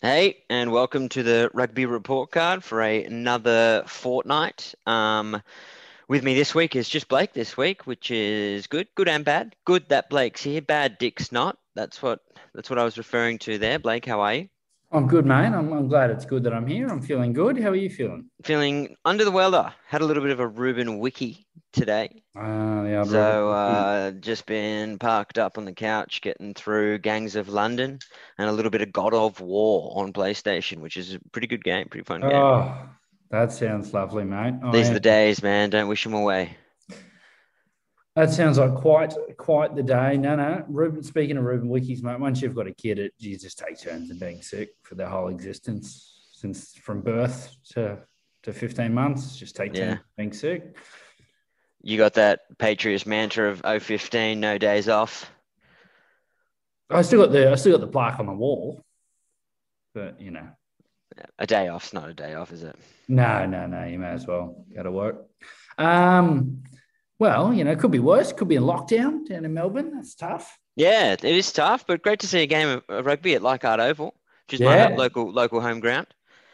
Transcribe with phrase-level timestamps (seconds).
[0.00, 4.72] Hey, and welcome to the Rugby Report Card for a, another fortnight.
[4.86, 5.42] Um,
[6.06, 9.56] with me this week is just Blake this week, which is good, good and bad.
[9.64, 11.58] Good that Blake's here, bad Dick's not.
[11.74, 12.20] That's what
[12.54, 13.80] that's what I was referring to there.
[13.80, 14.48] Blake, how are you?
[14.90, 15.48] I'm good, mate.
[15.48, 16.88] I'm, I'm glad it's good that I'm here.
[16.88, 17.60] I'm feeling good.
[17.60, 18.30] How are you feeling?
[18.42, 19.74] Feeling under the weather.
[19.86, 22.22] Had a little bit of a Ruben Wiki today.
[22.34, 27.50] Uh, yeah, So uh, just been parked up on the couch, getting through Gangs of
[27.50, 27.98] London
[28.38, 31.64] and a little bit of God of War on PlayStation, which is a pretty good
[31.64, 32.32] game, pretty fun game.
[32.32, 32.88] oh,
[33.30, 34.54] that sounds lovely, mate.
[34.62, 35.68] I These are the days, man.
[35.68, 36.56] Don't wish them away.
[38.18, 40.16] That sounds like quite quite the day.
[40.16, 40.64] No, no.
[40.66, 43.80] Ruben, speaking of Ruben Wikis, mate, once you've got a kid, it you just take
[43.80, 48.00] turns in being sick for their whole existence, since from birth to
[48.42, 49.36] to 15 months.
[49.36, 49.98] Just take turns Yeah.
[50.16, 50.76] being sick.
[51.80, 55.30] You got that Patriots mantra of 015, no days off.
[56.90, 58.82] I still got the I still got the plaque on the wall,
[59.94, 60.48] but you know,
[61.38, 62.74] A day off's not a day off, is it?
[63.06, 63.84] No, no, no.
[63.84, 65.28] You may as well go to work.
[65.78, 66.64] Um,
[67.18, 68.32] well, you know, it could be worse.
[68.32, 69.92] Could be in lockdown down in Melbourne.
[69.94, 70.58] That's tough.
[70.76, 74.14] Yeah, it is tough, but great to see a game of, rugby at Leichhardt Oval,
[74.46, 74.88] which is Yeah.
[74.90, 76.06] my local local home ground.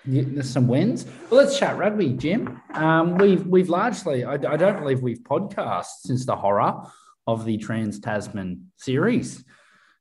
[0.06, 1.06] Yeah, There's some wins.
[1.30, 2.60] Well, let's chat rugby, Jim.
[2.74, 6.82] Um, we've we've largely, I, I don't believe we've podcast since the horror
[7.26, 9.44] of the Trans Tasman series.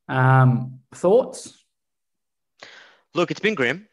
[0.09, 1.63] Um, thoughts?
[3.13, 3.87] Look, it's been grim.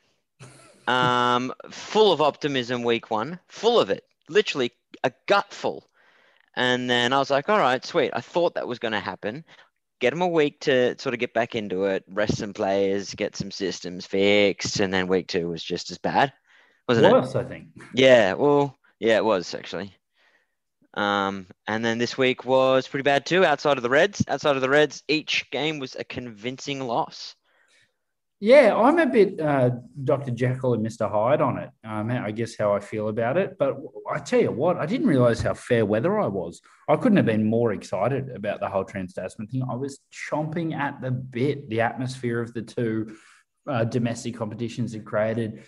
[0.89, 4.73] Um, full of optimism week one, full of it, literally
[5.05, 5.89] a gutful.
[6.57, 8.11] And then I was like, all right, sweet.
[8.13, 9.45] I thought that was going to happen.
[10.01, 13.37] Get them a week to sort of get back into it, rest some players, get
[13.37, 14.81] some systems fixed.
[14.81, 16.33] And then week two was just as bad,
[16.89, 17.13] wasn't it?
[17.13, 17.69] Worse, I think.
[17.95, 19.95] Yeah, well, yeah, it was actually.
[20.95, 23.45] Um, and then this week was pretty bad too.
[23.45, 27.37] Outside of the Reds, outside of the Reds, each game was a convincing loss.
[28.43, 29.71] Yeah, I'm a bit uh,
[30.03, 30.31] Dr.
[30.31, 31.11] Jekyll and Mr.
[31.11, 31.69] Hyde on it.
[31.85, 33.59] Um, I guess how I feel about it.
[33.59, 33.77] But
[34.11, 36.63] I tell you what, I didn't realize how fair weather I was.
[36.89, 39.63] I couldn't have been more excited about the whole Trans Tasman thing.
[39.71, 41.69] I was chomping at the bit.
[41.69, 43.15] The atmosphere of the two
[43.69, 45.63] uh, domestic competitions had created.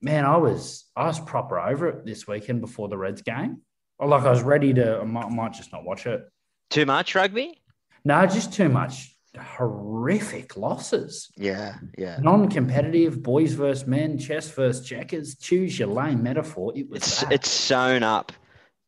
[0.00, 3.60] Man, I was I was proper over it this weekend before the Reds game.
[4.00, 5.00] Like I was ready to.
[5.00, 6.22] I might, I might just not watch it.
[6.70, 7.60] Too much rugby?
[8.06, 12.18] No, just too much horrific losses Yeah, yeah.
[12.20, 15.36] non-competitive boys versus men, chess versus checkers.
[15.36, 16.72] Choose your lane metaphor.
[16.76, 18.32] It was It's it's sewn up.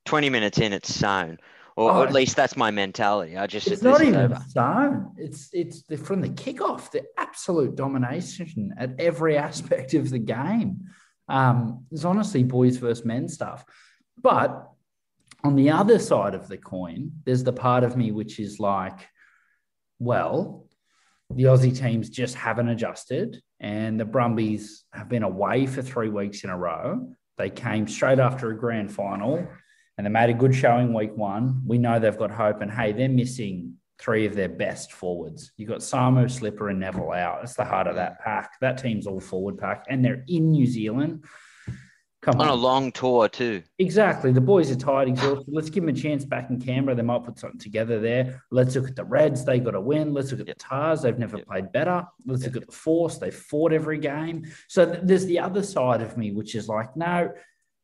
[0.04, 1.38] Twenty minutes in, it's sewn,
[1.76, 3.36] or Oh, at least that's my mentality.
[3.36, 5.12] I just It's not even zone.
[5.16, 10.86] It's it's the, from the kickoff, the absolute domination at every aspect of the game.
[11.28, 13.64] Um, it's honestly boys versus men stuff.
[14.22, 14.70] But
[15.42, 19.08] on the other side of the coin, there's the part of me which is like,
[19.98, 20.66] well,
[21.30, 26.44] the Aussie teams just haven't adjusted, and the Brumbies have been away for three weeks
[26.44, 27.12] in a row.
[27.38, 29.46] They came straight after a grand final
[29.96, 31.62] and they made a good showing week one.
[31.66, 35.52] We know they've got hope, and hey, they're missing three of their best forwards.
[35.56, 37.42] You've got Samo, Slipper, and Neville out.
[37.42, 38.52] It's the heart of that pack.
[38.60, 41.24] That team's all forward pack, and they're in New Zealand.
[42.26, 42.59] Come On on.
[42.59, 43.62] a long tour too.
[43.78, 44.32] Exactly.
[44.32, 45.47] The boys are tired, exhausted.
[45.47, 46.97] Let's give them a chance back in Canberra.
[46.97, 48.42] They might put something together there.
[48.50, 49.44] Let's look at the Reds.
[49.44, 50.12] They got a win.
[50.12, 51.03] Let's look at the Tahs.
[51.03, 51.47] They've never Yep.
[51.47, 52.04] played better.
[52.26, 53.19] Let's look at the Force.
[53.19, 54.44] They fought every game.
[54.66, 57.31] So th- there's the other side of me, which is like, no,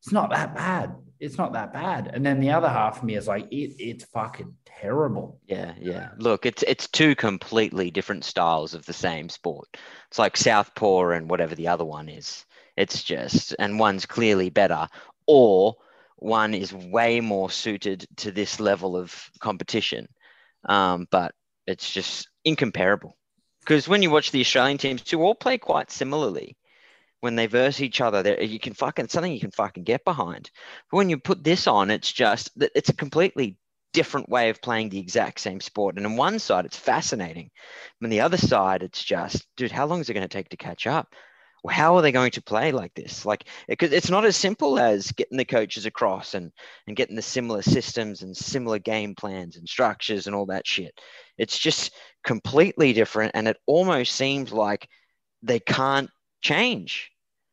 [0.02, 0.92] it's not that bad.
[1.20, 2.10] It's not that bad.
[2.12, 5.38] And then the other half of me is like, it, it's fucking terrible.
[5.46, 6.08] Yeah, yeah.
[6.18, 9.68] Look, it's it's two completely different styles of the same sport.
[10.08, 12.44] It's like Southpaw and whatever the other one is.
[12.76, 14.88] It's just, and one's clearly better,
[15.26, 15.76] or
[16.16, 20.08] one is way more suited to this level of competition.
[20.64, 21.34] Um, but
[21.66, 23.16] it's just incomparable.
[23.60, 26.56] Because when you watch the Australian teams, who all play quite similarly,
[27.20, 30.50] when they verse each other, you can fucking something you can fucking get behind.
[30.90, 33.56] But when you put this on, it's just that it's a completely
[33.92, 35.96] different way of playing the exact same sport.
[35.96, 37.50] And on one side, it's fascinating.
[38.02, 40.56] On the other side, it's just, dude, how long is it going to take to
[40.56, 41.14] catch up?
[41.70, 43.24] How are they going to play like this?
[43.24, 46.50] Like, because it's not as simple as getting the coaches across and
[46.86, 50.98] and getting the similar systems and similar game plans and structures and all that shit.
[51.38, 51.92] It's just
[52.24, 54.88] completely different, and it almost seems like
[55.42, 56.10] they can't
[56.40, 57.10] change.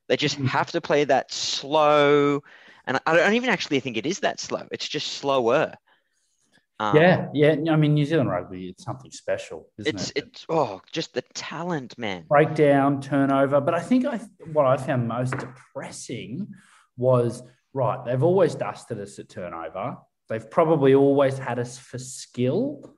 [0.07, 0.47] They just Mhm.
[0.47, 2.41] have to play that slow,
[2.87, 4.67] and I don't even actually think it is that slow.
[4.71, 5.75] It's just slower.
[6.81, 7.27] Um, yeah.
[7.33, 7.55] Yeah.
[7.71, 10.17] I mean, New Zealand rugby, it's something special, isn't it's it?
[10.17, 12.25] it's oh, just the talent, man.
[12.29, 13.59] breakdown, turnover.
[13.59, 14.17] But I think I
[14.53, 16.47] what I found most depressing
[16.95, 17.43] was
[17.73, 18.03] right.
[18.05, 19.97] They've always dusted us at turnover.
[20.29, 22.95] They've probably always had us for skill,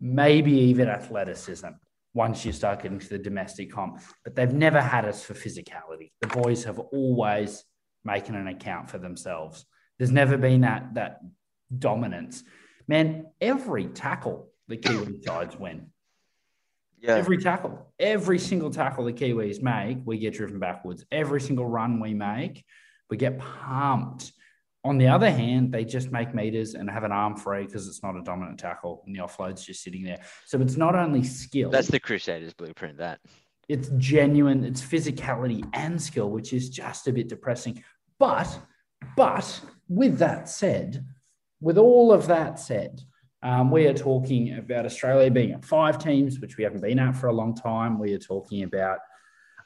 [0.00, 1.68] maybe even athleticism.
[2.14, 4.00] once you start getting to the domestic comp.
[4.24, 6.12] But they've never had us for physicality.
[6.20, 7.64] The boys have always
[8.04, 9.64] making an account for themselves.
[9.98, 11.18] There's never been that that
[11.76, 12.44] dominance.
[12.88, 15.90] Man, every tackle the Kiwi sides win.
[17.00, 17.14] Yeah.
[17.14, 21.04] Every tackle, every single tackle the Kiwis make, we get driven backwards.
[21.12, 22.64] Every single run we make,
[23.08, 24.32] we get pumped.
[24.84, 28.02] On the other hand, they just make meters and have an arm free because it's
[28.02, 30.18] not a dominant tackle and the offload's just sitting there.
[30.46, 31.70] So it's not only skill.
[31.70, 33.20] That's the Crusaders blueprint, that.
[33.68, 37.84] It's genuine, it's physicality and skill, which is just a bit depressing.
[38.18, 38.58] But,
[39.16, 41.04] but with that said,
[41.60, 43.00] with all of that said,
[43.42, 47.16] um, we are talking about Australia being at five teams, which we haven't been at
[47.16, 47.98] for a long time.
[47.98, 48.98] We are talking about,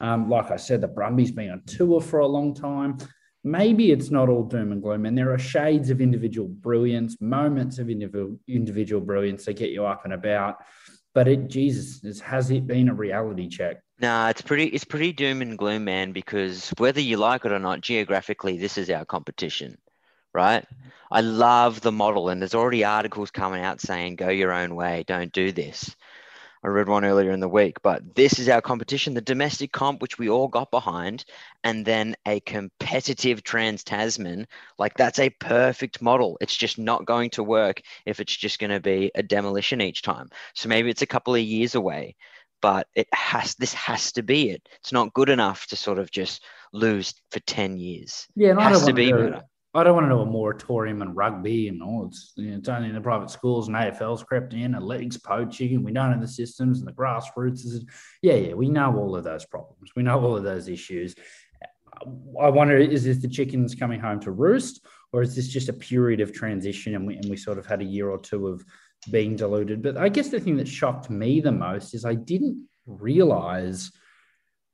[0.00, 2.98] um, like I said, the Brumbies being on tour for a long time
[3.44, 7.78] maybe it's not all doom and gloom, and there are shades of individual brilliance, moments
[7.78, 10.56] of individual individual brilliance that get you up and about.
[11.14, 13.82] But it, Jesus, has it been a reality check?
[14.00, 16.12] Nah, it's pretty, it's pretty doom and gloom, man.
[16.12, 19.76] Because whether you like it or not, geographically, this is our competition,
[20.32, 20.64] right?
[21.11, 25.05] I love the model, and there's already articles coming out saying, "Go your own way,
[25.06, 25.94] don't do this."
[26.64, 30.00] I read one earlier in the week, but this is our competition, the domestic comp,
[30.00, 31.25] which we all got behind,
[31.64, 34.46] and then a competitive Trans Tasman.
[34.79, 36.38] Like that's a perfect model.
[36.40, 40.02] It's just not going to work if it's just going to be a demolition each
[40.02, 40.31] time.
[40.55, 42.14] So maybe it's a couple of years away,
[42.61, 44.69] but it has, this has to be it.
[44.76, 48.29] It's not good enough to sort of just lose for 10 years.
[48.37, 49.43] Yeah, it has to be better.
[49.74, 52.06] I don't want to know a moratorium on rugby and all.
[52.06, 55.16] It's, you know, it's only in the private schools and AFL's crept in and leagues
[55.16, 57.64] poaching and we don't know the systems and the grassroots.
[57.64, 57.84] Is,
[58.20, 59.90] yeah, yeah, we know all of those problems.
[59.96, 61.14] We know all of those issues.
[62.40, 65.74] I wonder, is this the chickens coming home to roost or is this just a
[65.74, 68.62] period of transition and we, and we sort of had a year or two of
[69.10, 69.80] being diluted?
[69.80, 73.90] But I guess the thing that shocked me the most is I didn't realize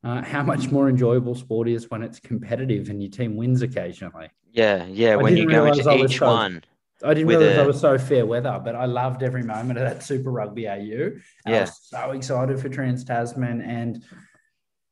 [0.03, 4.29] uh, how much more enjoyable sport is when it's competitive and your team wins occasionally.
[4.59, 5.13] Yeah, yeah.
[5.13, 6.65] I when you go into each so, one.
[7.05, 9.89] I didn't realize a, I was so fair weather, but I loved every moment of
[9.89, 11.13] that Super Rugby AU.
[11.47, 11.59] yeah.
[11.59, 13.61] I was so excited for Trans Tasman.
[13.63, 14.03] And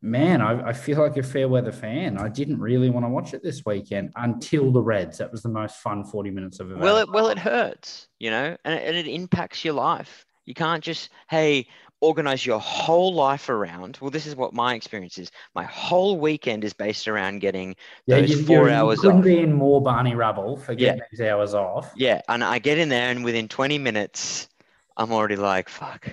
[0.03, 2.17] man, I, I, feel like a fair weather fan.
[2.17, 5.19] I didn't really want to watch it this weekend until the Reds.
[5.19, 6.79] That was the most fun 40 minutes of it.
[6.79, 10.25] Well, it, well, it hurts, you know, and, and it impacts your life.
[10.45, 11.67] You can't just, hey,
[12.01, 13.99] organize your whole life around.
[14.01, 15.31] Well, this is what my experience is.
[15.55, 17.77] My whole weekend is based around getting
[18.07, 19.25] yeah, those you, 4 hours couldn't off.
[19.25, 21.05] be in more Barney rubble for getting yeah.
[21.11, 21.93] these hours off.
[21.97, 24.49] Yeah, and I get in there, and within 20 minutes,
[24.97, 26.09] I'm already like, fuck.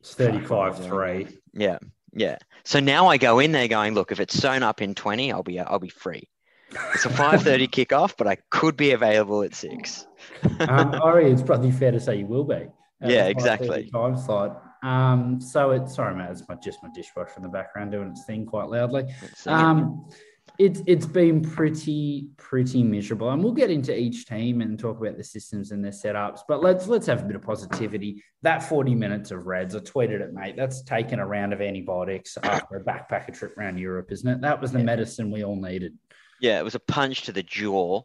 [0.00, 1.28] It's 35 3.
[1.54, 1.78] Yeah,
[2.14, 2.38] yeah.
[2.64, 5.42] So now I go in there going, look, if it's sewn up in 20, I'll
[5.42, 6.28] be I'll be free.
[6.94, 10.06] It's a 5:30 kickoff, but I could be available at six.
[10.60, 12.66] um, Ori, it's probably fair to say you will be.
[13.00, 13.88] Yeah, exactly.
[13.90, 14.62] Time slot.
[14.82, 18.24] Um, so it's sorry, mate, it's my, just my dishwasher in the background doing its
[18.24, 19.12] thing quite loudly.
[19.46, 20.08] Um,
[20.58, 25.16] it's it's been pretty pretty miserable, and we'll get into each team and talk about
[25.16, 26.40] the systems and their setups.
[26.48, 28.24] But let's let's have a bit of positivity.
[28.42, 30.56] That forty minutes of Reds, I tweeted it, mate.
[30.56, 34.40] That's taken a round of antibiotics after a backpacker trip around Europe, isn't it?
[34.40, 34.84] That was the yeah.
[34.84, 35.96] medicine we all needed.
[36.40, 38.02] Yeah, it was a punch to the jaw,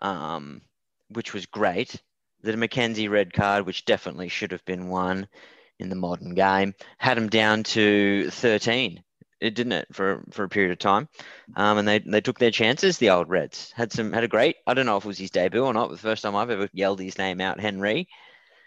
[0.00, 0.62] um,
[1.08, 2.02] which was great.
[2.42, 5.28] The McKenzie red card, which definitely should have been one
[5.78, 9.02] in the modern game, had him down to 13.
[9.40, 11.08] It didn't it for for a period of time,
[11.56, 12.98] um, and they they took their chances.
[12.98, 14.54] The old Reds had some had a great.
[14.68, 15.88] I don't know if it was his debut or not.
[15.88, 18.08] But the first time I've ever yelled his name out, Henry.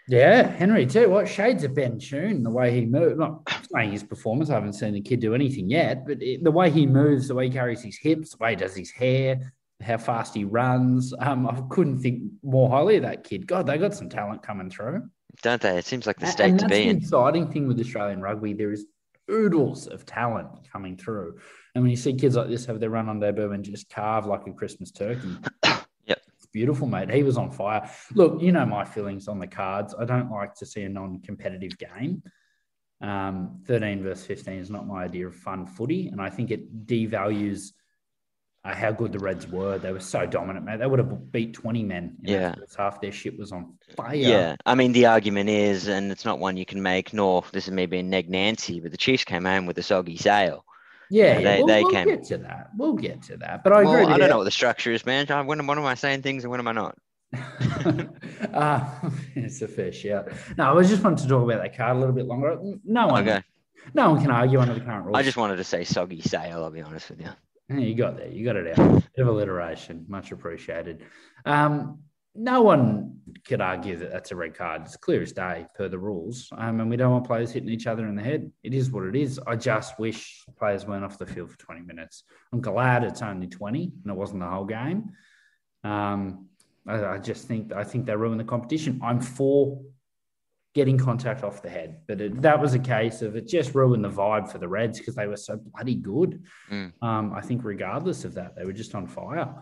[0.06, 1.08] Yeah, Henry too.
[1.08, 3.18] What shades of Ben Tune, the way he moved.
[3.18, 4.50] Not saying his performance.
[4.50, 7.34] I haven't seen the kid do anything yet, but it, the way he moves, the
[7.34, 11.14] way he carries his hips, the way he does his hair, how fast he runs.
[11.18, 13.46] Um, I couldn't think more highly of that kid.
[13.46, 15.08] God, they got some talent coming through
[15.42, 15.78] don't they?
[15.78, 16.96] It seems like the state and to be in.
[16.96, 18.52] exciting thing with Australian rugby.
[18.52, 18.86] There is
[19.30, 21.38] oodles of talent coming through.
[21.74, 24.26] And when you see kids like this have their run on debut and just carve
[24.26, 26.20] like a Christmas turkey, yep.
[26.34, 27.10] it's beautiful, mate.
[27.10, 27.90] He was on fire.
[28.14, 29.94] Look, you know my feelings on the cards.
[29.98, 32.22] I don't like to see a non competitive game.
[33.02, 36.08] Um, 13 versus 15 is not my idea of fun footy.
[36.08, 37.72] And I think it devalues
[38.66, 39.78] uh, how good the Reds were.
[39.78, 40.78] They were so dominant, mate.
[40.78, 42.16] They would have beat 20 men.
[42.22, 42.54] yeah.
[42.76, 44.14] Half their shit was on fire.
[44.14, 44.56] Yeah.
[44.66, 47.70] I mean, the argument is, and it's not one you can make, nor this is
[47.70, 50.64] me being neg Nancy, but the Chiefs came home with a soggy sail.
[51.08, 52.08] Yeah, yeah, they, we'll, they we'll came.
[52.08, 52.70] get to that.
[52.76, 53.62] We'll get to that.
[53.62, 54.12] But I well, agree.
[54.12, 55.26] I don't know what the structure is, man.
[55.46, 56.98] When, when am I saying things and when am I not?
[58.52, 58.84] uh,
[59.36, 60.28] it's a fair shout.
[60.58, 62.58] No, I was just wanted to talk about that card a little bit longer.
[62.84, 63.42] No one, okay.
[63.94, 65.16] no one can argue under the current rules.
[65.16, 66.64] I just wanted to say soggy sail.
[66.64, 67.30] I'll be honest with you.
[67.68, 68.28] You got there.
[68.28, 69.02] You got it out.
[69.16, 70.04] Bit of alliteration.
[70.08, 71.04] Much appreciated.
[71.44, 72.00] Um,
[72.34, 74.82] no one could argue that that's a red card.
[74.82, 76.48] It's clear as day per the rules.
[76.56, 78.52] Um, and we don't want players hitting each other in the head.
[78.62, 79.40] It is what it is.
[79.46, 82.24] I just wish players weren't off the field for 20 minutes.
[82.52, 85.12] I'm glad it's only 20 and it wasn't the whole game.
[85.82, 86.48] Um,
[86.86, 89.00] I, I just think I think they ruined the competition.
[89.02, 89.80] I'm for
[90.76, 94.04] getting contact off the head, but it, that was a case of it just ruined
[94.04, 96.44] the vibe for the Reds because they were so bloody good.
[96.70, 96.92] Mm.
[97.00, 99.54] Um, I think regardless of that, they were just on fire.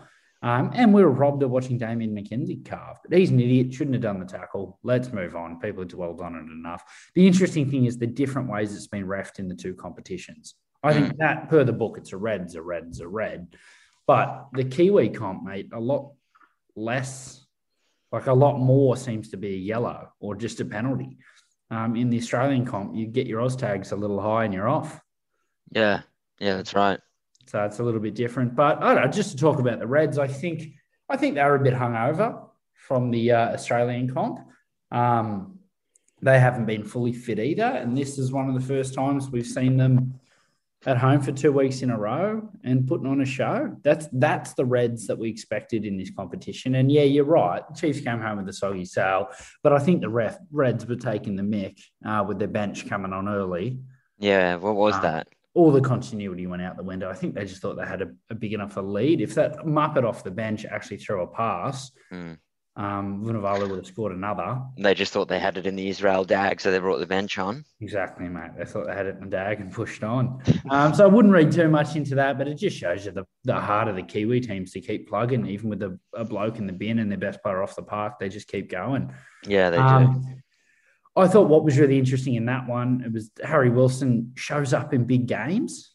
[0.43, 2.99] Um, and we were robbed of watching Damian McKenzie carve.
[3.09, 4.81] But he's an idiot, shouldn't have done the tackle.
[4.83, 5.61] Let's move on.
[5.61, 6.83] People have dwelled on it enough.
[7.15, 10.57] The interesting thing is the different ways it's been refed in the two competitions.
[10.83, 13.55] I think that per the book, it's a red, it's a red, it's a red.
[14.07, 16.13] But the Kiwi comp, mate, a lot
[16.75, 17.44] less,
[18.15, 21.19] like a lot more seems to be a yellow or just a penalty.
[21.71, 24.69] Um, in the Australian comp, you get your Oz tags a little high and you're
[24.69, 25.01] off.
[25.73, 26.03] Yeah,
[26.39, 27.01] yeah, that's right.
[27.47, 28.55] So it's a little bit different.
[28.55, 30.75] But I don't know, just to talk about the Reds, I think
[31.09, 34.39] I think they were a bit hungover from the uh, Australian comp.
[34.93, 35.59] Um,
[36.23, 39.45] they haven't been fully fit either, and this is one of the first times we've
[39.45, 40.21] seen them
[40.87, 43.77] at home for two weeks in a row and putting on a show.
[43.83, 46.75] That's that's the Reds that we expected in this competition.
[46.77, 47.63] And yeah, you're right.
[47.75, 49.29] Chiefs came home with a soggy sail,
[49.63, 53.13] but I think the ref, Reds were taking the mick uh, with their bench coming
[53.13, 53.79] on early.
[54.19, 55.29] Yeah, what was Um, that?
[55.55, 57.09] all the continuity went out the window.
[57.09, 59.21] I think they just thought they had a, a big enough a lead.
[59.21, 62.39] If that Muppet off the bench actually threw a pass, Mm.
[62.77, 64.61] Um, Vunivalu would have scored another.
[64.77, 67.39] They just thought they had it in the Israel dag, so they brought the bench
[67.39, 67.65] on.
[67.81, 68.51] Exactly, mate.
[68.59, 70.43] They thought they had it in the dag and pushed on.
[70.71, 73.25] Um, so I wouldn't read too much into that, but it just shows you the,
[73.45, 76.67] the heart of the Kiwi teams to keep plugging, even with a, a bloke in
[76.67, 78.19] the bin and their best player off the park.
[78.19, 79.13] They just keep going.
[79.47, 79.83] Yeah, they do.
[79.83, 80.43] Um,
[81.17, 84.93] I thought what was really interesting in that one, it was Harry Wilson shows up
[84.93, 85.93] in big games.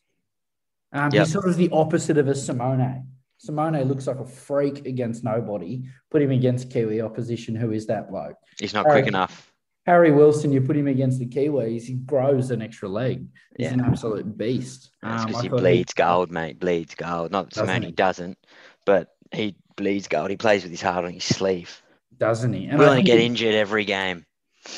[0.94, 1.26] Um, Yep.
[1.26, 3.06] He's sort of the opposite of a Simone.
[3.40, 5.84] Simone looks like a freak against nobody.
[6.12, 7.56] Put him against Kiwi opposition.
[7.56, 8.36] Who is that bloke?
[8.60, 9.52] He's not Harry- quick enough.
[9.86, 13.26] Harry Wilson, you put him against the Kiwis, he grows an extra leg.
[13.58, 13.74] He's Yeah.
[13.74, 14.92] an absolute beast.
[15.02, 16.60] That's Um, because I he bleeds gold, mate.
[16.60, 17.32] Bleeds gold.
[17.32, 17.92] Not that Simone he?
[17.92, 18.38] doesn't,
[18.86, 20.30] but he bleeds gold.
[20.30, 21.82] He plays with his heart on his sleeve.
[22.18, 22.66] doesn't he?
[22.66, 24.26] And Willing to get injured every game.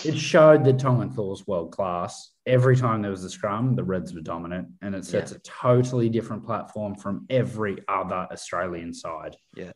[0.05, 2.30] It showed that Tongan Thor's world class.
[2.47, 6.09] Every time there was a scrum, the Reds were dominant, and it sets a totally
[6.09, 9.35] different platform from every other Australian side.
[9.55, 9.71] Yeah.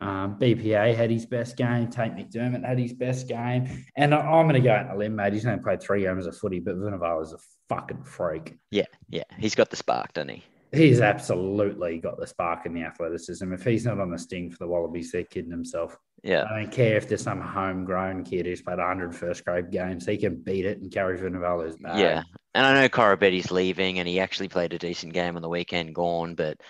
[0.00, 1.88] Um, BPA had his best game.
[1.90, 3.84] Tate McDermott had his best game.
[3.96, 5.34] And I- I'm going to go out on a limb, mate.
[5.34, 7.38] He's only played three games of footy, but Vunivalu is a
[7.68, 8.56] fucking freak.
[8.70, 9.24] Yeah, yeah.
[9.38, 10.44] He's got the spark, doesn't he?
[10.72, 13.52] He's absolutely got the spark and the athleticism.
[13.52, 15.98] If he's not on the sting for the Wallabies, they're kidding himself.
[16.22, 16.44] Yeah.
[16.50, 20.06] I don't care if there's some homegrown kid who's played 100 first grade games.
[20.06, 21.98] He can beat it and carry Vunivalu's bag.
[21.98, 22.22] Yeah.
[22.54, 25.94] And I know Koroibete's leaving and he actually played a decent game on the weekend,
[25.94, 26.60] gone, but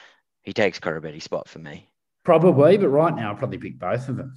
[0.43, 1.89] he takes Koroibete's spot for me.
[2.25, 4.35] Probably, but right now, I'd probably pick both of them.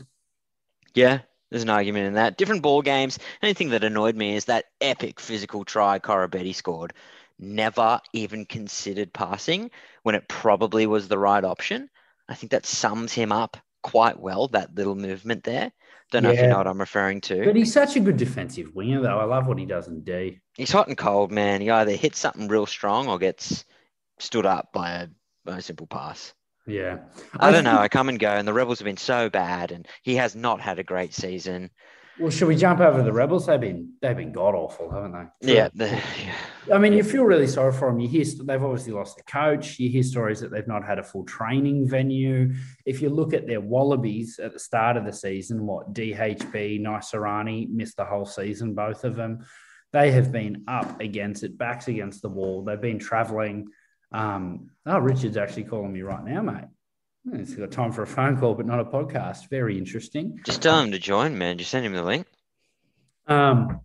[0.96, 1.20] Yeah,
[1.52, 2.38] there's an argument in that.
[2.38, 3.20] Different ball games.
[3.42, 6.94] Anything that annoyed me is that epic physical try Corabetti scored.
[7.40, 9.70] Never even considered passing
[10.04, 11.90] when it probably was the right option.
[12.30, 15.72] I think that sums him up quite well, that little movement there.
[16.12, 17.44] Don't know if you know what I'm referring to.
[17.44, 19.20] But he's such a good defensive winger, though.
[19.20, 20.40] I love what he does in D.
[20.56, 21.62] He's hot and cold, man.
[21.62, 23.66] He either hits something real strong or gets
[24.20, 25.08] stood up by a,
[25.44, 26.34] by a simple pass.
[26.68, 27.00] Yeah.
[27.40, 27.78] I don't know.
[27.78, 30.62] I come and go, and the Rebels have been so bad, and he has not
[30.62, 31.72] had a great season.
[32.20, 33.48] Well, should we jump over to the Rebels?
[33.48, 35.54] They've been they've been god awful, haven't they?
[35.54, 36.00] Yeah, yeah.
[36.72, 38.00] I mean, you feel really sorry for them.
[38.00, 39.80] You hear they've obviously lost the coach.
[39.80, 42.54] You hear stories that they've not had a full training venue.
[42.86, 47.70] If you look at their Wallabies at the start of the season, what DHB, Naisarani
[47.70, 49.46] missed the whole season, both of them.
[49.92, 52.64] They have been up against it, backs against the wall.
[52.64, 53.70] They've been traveling.
[54.12, 56.66] Um, oh, Richard's actually calling me right now, mate.
[57.32, 59.50] He's got time for a phone call, but not a podcast.
[59.50, 60.40] Very interesting.
[60.46, 61.58] Just tell him to join, man.
[61.58, 62.28] Just send him the link.
[63.28, 63.80] Um,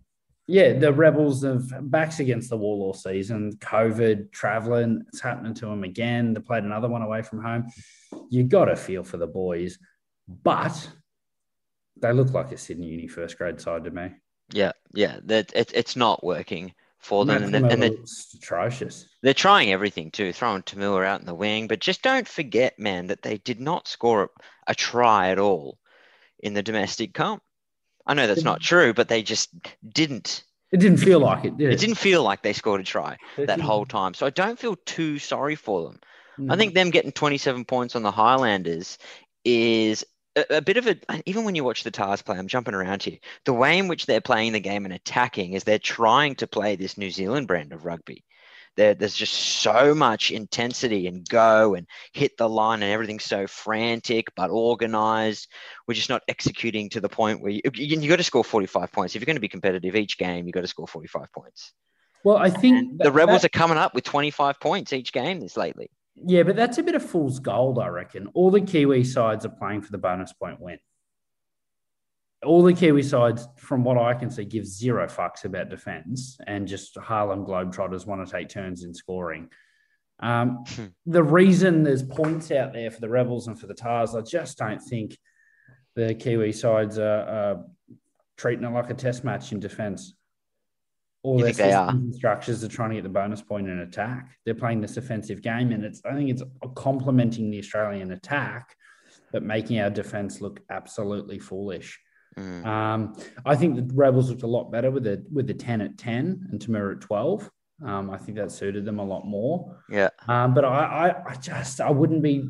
[0.45, 3.53] yeah, the Rebels have backs against the wall all season.
[3.53, 6.33] COVID, traveling, it's happening to them again.
[6.33, 7.67] They played another one away from home.
[8.29, 9.77] You got to feel for the boys,
[10.27, 10.89] but
[12.01, 14.11] they look like a Sydney Uni first grade side to me.
[14.51, 15.19] Yeah, yeah.
[15.23, 19.07] That it, it's not working for them, and, Matt they- and they, looks atrocious.
[19.23, 21.67] they're trying everything too, throwing Toomua out in the wing.
[21.67, 24.27] But just don't forget, man, that they did not score a,
[24.67, 25.77] a try at all
[26.39, 27.41] in the domestic comp.
[28.05, 29.49] I know that's not true, but they just
[29.87, 30.43] didn't.
[30.71, 31.73] It didn't feel like it, did it?
[31.73, 33.61] It didn't feel like they scored a try that didn't.
[33.61, 34.13] whole time.
[34.13, 35.99] So I don't feel too sorry for them.
[36.37, 36.53] No.
[36.53, 38.97] I think them getting 27 points on the Highlanders
[39.43, 42.73] is a, a bit of a, even when you watch the Tahs play, I'm jumping
[42.73, 43.17] around here.
[43.45, 46.75] The way in which they're playing the game and attacking is they're trying to play
[46.75, 48.23] this New Zealand brand of rugby.
[48.75, 53.47] there, there's just so much intensity and go and hit the line and everything's so
[53.47, 55.47] frantic but organized.
[55.87, 58.91] We're just not executing to the point where you, you, you got to score 45
[58.91, 59.15] points.
[59.15, 61.73] If you're going to be competitive each game, you got to score 45 points.
[62.23, 65.39] Well, I think that, the Rebels that, are coming up with 25 points each game
[65.39, 65.89] this lately.
[66.25, 68.27] Yeah, but that's a bit of fool's gold, I reckon.
[68.33, 70.79] All the Kiwi sides are playing for the bonus point win.
[72.43, 76.67] All the Kiwi sides, from what I can see, give zero fucks about defence and
[76.67, 79.49] just Harlem Globetrotters want to take turns in scoring.
[80.19, 80.63] Um,
[81.05, 84.57] the reason there's points out there for the Rebels and for the Tahs, I just
[84.57, 85.17] don't think
[85.95, 87.65] the Kiwi sides are, are
[88.37, 90.13] treating it like a test match in defence
[91.23, 94.37] all you their systems structures are trying to get the bonus point in attack.
[94.45, 96.43] They're playing this offensive game, and it's I think it's
[96.75, 98.75] complementing the Australian attack,
[99.31, 101.99] but making our defense look absolutely foolish.
[102.37, 102.65] Mm.
[102.65, 105.97] Um, I think the Rebels looked a lot better with the with the ten at
[105.97, 107.49] ten and Toomua at twelve.
[107.85, 109.77] Um, I think that suited them a lot more.
[109.89, 110.09] Yeah.
[110.27, 112.43] Um, but I, I, I, just, I wouldn't be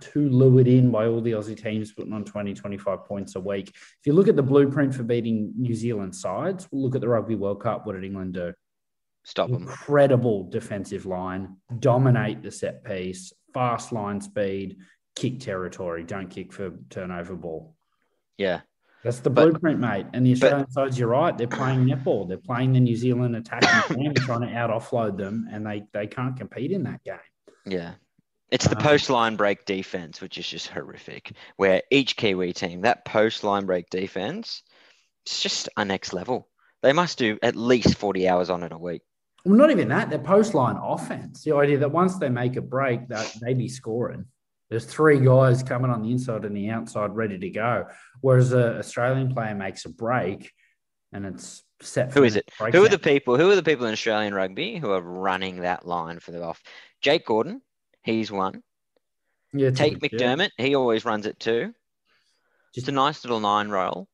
[0.00, 3.70] too lured in by all the Aussie teams putting on 20, 25 points a week.
[3.70, 7.34] If you look at the blueprint for beating New Zealand sides, look at the Rugby
[7.34, 7.86] World Cup.
[7.86, 8.52] What did England do?
[9.24, 9.62] Stop them.
[9.62, 14.76] Incredible defensive line, dominate the set piece, fast line speed,
[15.16, 17.74] kick territory, don't kick for turnover ball.
[18.38, 18.60] Yeah.
[19.06, 20.06] That's the but, blueprint, mate.
[20.14, 21.38] And the Australian but, sides, you're right.
[21.38, 22.26] They're playing netball.
[22.26, 26.08] They're playing the New Zealand attacking team, trying to out offload them, and they they
[26.08, 27.18] can't compete in that game.
[27.64, 27.92] Yeah.
[28.50, 31.30] It's the um, post line break defense, which is just horrific.
[31.54, 34.64] Where each Kiwi team, that post line break defense,
[35.24, 36.48] it's just a next level.
[36.82, 39.02] They must do at least 40 hours on it a week.
[39.44, 40.10] Well, not even that.
[40.10, 41.44] Their post line offense.
[41.44, 44.26] The idea that once they make a break, that they be scoring.
[44.68, 47.86] There's three guys coming on the inside and the outside ready to go.
[48.20, 50.52] Whereas an Australian player makes a break
[51.12, 52.12] and it's set.
[52.12, 52.50] Who is it?
[52.58, 53.36] Who are the people?
[53.36, 56.62] Who are the people in Australian rugby who are running that line for the off?
[57.00, 57.62] Jake Gordon,
[58.02, 58.62] he's one.
[59.52, 61.72] Yeah, Tate McDermott, he always runs it too.
[62.74, 64.08] Just a nice little nine roll.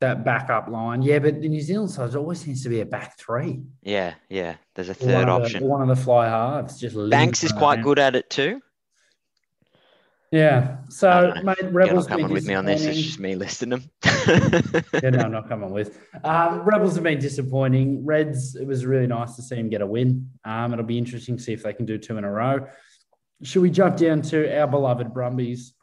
[0.00, 3.16] That backup line, yeah, but the New Zealand side always seems to be a back
[3.16, 3.62] three.
[3.82, 4.56] Yeah, yeah.
[4.74, 5.62] There's a third one option.
[5.62, 8.60] The, one of the fly halves, just Banks is quite good at it too.
[10.32, 10.78] Yeah.
[10.88, 12.84] So, mate, Rebels You're not coming with me on this.
[12.86, 13.90] It's just me listing them.
[14.02, 15.98] yeah, no, I'm not coming with.
[16.24, 18.04] Um, Rebels have been disappointing.
[18.04, 20.30] Reds, it was really nice to see them get a win.
[20.46, 22.66] Um, it'll be interesting to see if they can do two in a row.
[23.42, 25.74] Should we jump down to our beloved Brumbies,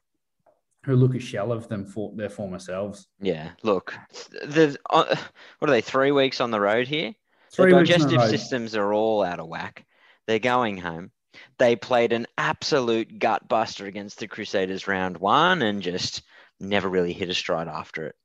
[0.84, 3.06] who look a shell of them for their former selves?
[3.22, 3.52] Yeah.
[3.62, 3.94] Look,
[4.32, 5.16] the uh,
[5.60, 5.82] what are they?
[5.82, 7.14] Three weeks on the road here.
[7.52, 9.86] Three the digestive systems are all out of whack.
[10.26, 11.12] They're going home
[11.58, 16.22] they played an absolute gut buster against the Crusaders round one and just
[16.60, 18.16] never really hit a stride after it.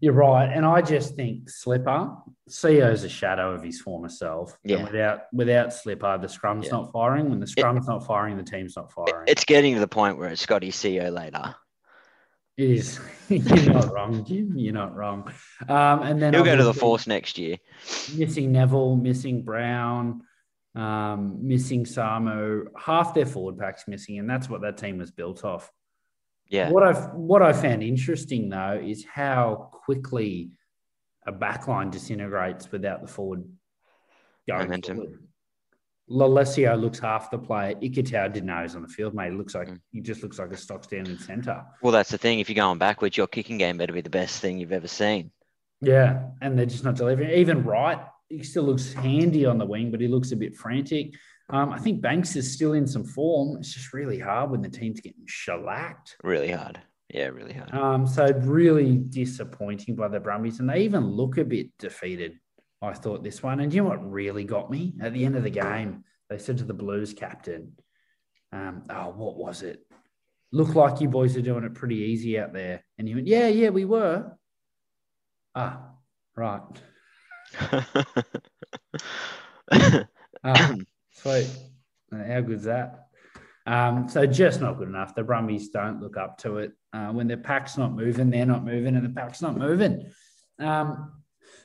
[0.00, 2.10] You're right, and I just think Slipper,
[2.50, 4.58] Sio's a shadow of his former self.
[4.64, 4.78] Yeah.
[4.78, 6.72] And without without Slipper, the scrum's yeah.
[6.72, 7.30] not firing.
[7.30, 9.24] When the scrum's it, not firing, the team's not firing.
[9.28, 11.54] It's getting to the point where it's Scotty Sio later.
[12.56, 13.00] It is.
[13.28, 14.52] You're not wrong, Jim.
[14.56, 15.32] You're not wrong.
[15.68, 17.56] Um, and then he'll go to the Force next year.
[18.14, 20.22] Missing Neville, missing Brown
[20.74, 25.44] um, missing Samo, half their forward pack's missing, and that's what that team was built
[25.44, 25.70] off.
[26.48, 26.70] Yeah.
[26.70, 30.50] What I've what I found interesting though is how quickly
[31.26, 33.44] a backline disintegrates without the forward
[34.48, 34.96] going Momentum.
[34.96, 35.18] forward.
[36.10, 37.74] Lolesio looks half the player.
[37.76, 39.32] Ikitau didn't know he's on the field, mate.
[39.32, 39.80] He looks like mm.
[39.90, 41.64] he just looks like a stock standing centre.
[41.80, 42.40] Well, that's the thing.
[42.40, 45.30] If you're going backwards, your kicking game better be the best thing you've ever seen.
[45.80, 47.30] Yeah, and they're just not delivering.
[47.30, 51.14] Even Wright he still looks handy on the wing, but he looks a bit frantic.
[51.50, 53.58] Um, I think Banks is still in some form.
[53.58, 56.16] It's just really hard when the team's getting shellacked.
[56.22, 56.80] Really hard.
[57.10, 57.72] Yeah, really hard.
[57.74, 62.38] Um, so really disappointing by the Brumbies, and they even look a bit defeated.
[62.80, 65.42] I thought this one, and you know what really got me at the end of
[65.42, 66.04] the game?
[66.28, 67.72] They said to the Blues captain,
[68.52, 69.86] um, "Oh, what was it?
[70.50, 73.48] Look like you boys are doing it pretty easy out there." And he went, "Yeah,
[73.48, 74.32] yeah, we were."
[75.54, 75.90] Ah,
[76.36, 76.62] right
[80.44, 80.74] ah,
[81.12, 81.48] sweet.
[82.12, 83.08] How good's that?
[83.66, 85.14] Um, so just not good enough.
[85.14, 86.72] The Brumbies don't look up to it.
[86.92, 90.10] Uh, when their pack's not moving, they're not moving, and the pack's not moving.
[90.58, 91.12] Um,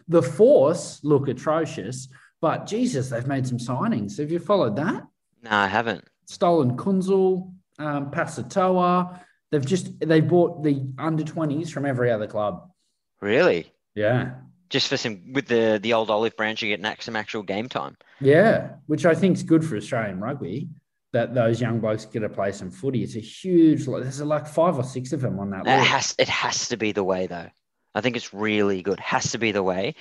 [0.08, 2.08] the Force look atrocious,
[2.42, 4.18] but Jesus, they've made some signings.
[4.18, 5.06] Have you followed that?
[5.44, 6.06] No, I haven't.
[6.26, 9.20] Stolen Kuenzle, um, Pasatoa.
[9.52, 12.70] They've just they bought the under twenties from every other club.
[13.20, 13.74] Really?
[13.94, 14.36] Yeah
[14.70, 17.98] just for some with the the old olive branch, you get some actual game time.
[18.20, 20.70] Yeah, which I think is good for Australian rugby.
[21.14, 23.04] That those young blokes get to play some footy.
[23.04, 23.86] It's a huge.
[23.86, 25.66] There's like five or six of them on that.
[25.66, 26.16] It has.
[26.20, 27.50] It has to be the way though.
[27.96, 29.00] I think it's really good.
[29.00, 29.96] Has to be the way.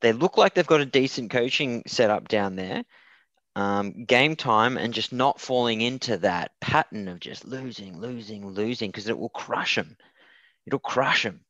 [0.00, 2.84] They look like they've got a decent coaching setup down there.
[3.54, 8.90] um, game time and just not falling into that pattern of just losing, losing, losing
[8.90, 9.96] because it will crush them.
[10.66, 11.44] It'll crush them.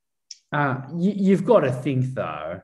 [0.53, 2.61] Uh, you, you've got to think though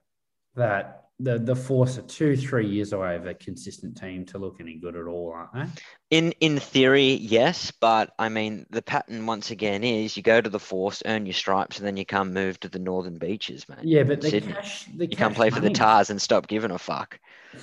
[0.56, 4.60] that the the Force are two, three years away of a consistent team to look
[4.60, 6.16] any good at all, aren't they?
[6.16, 10.50] In in theory, yes, but I mean the pattern once again is you go to
[10.50, 13.80] the Force, earn your stripes, and then you come move to the northern beaches, man.
[13.82, 16.78] Yeah, but the cash, the You come play for the Tahs and stop giving a
[16.78, 17.18] fuck.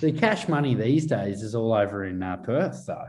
[0.00, 3.06] The cash money these days is all over in uh, Perth, though.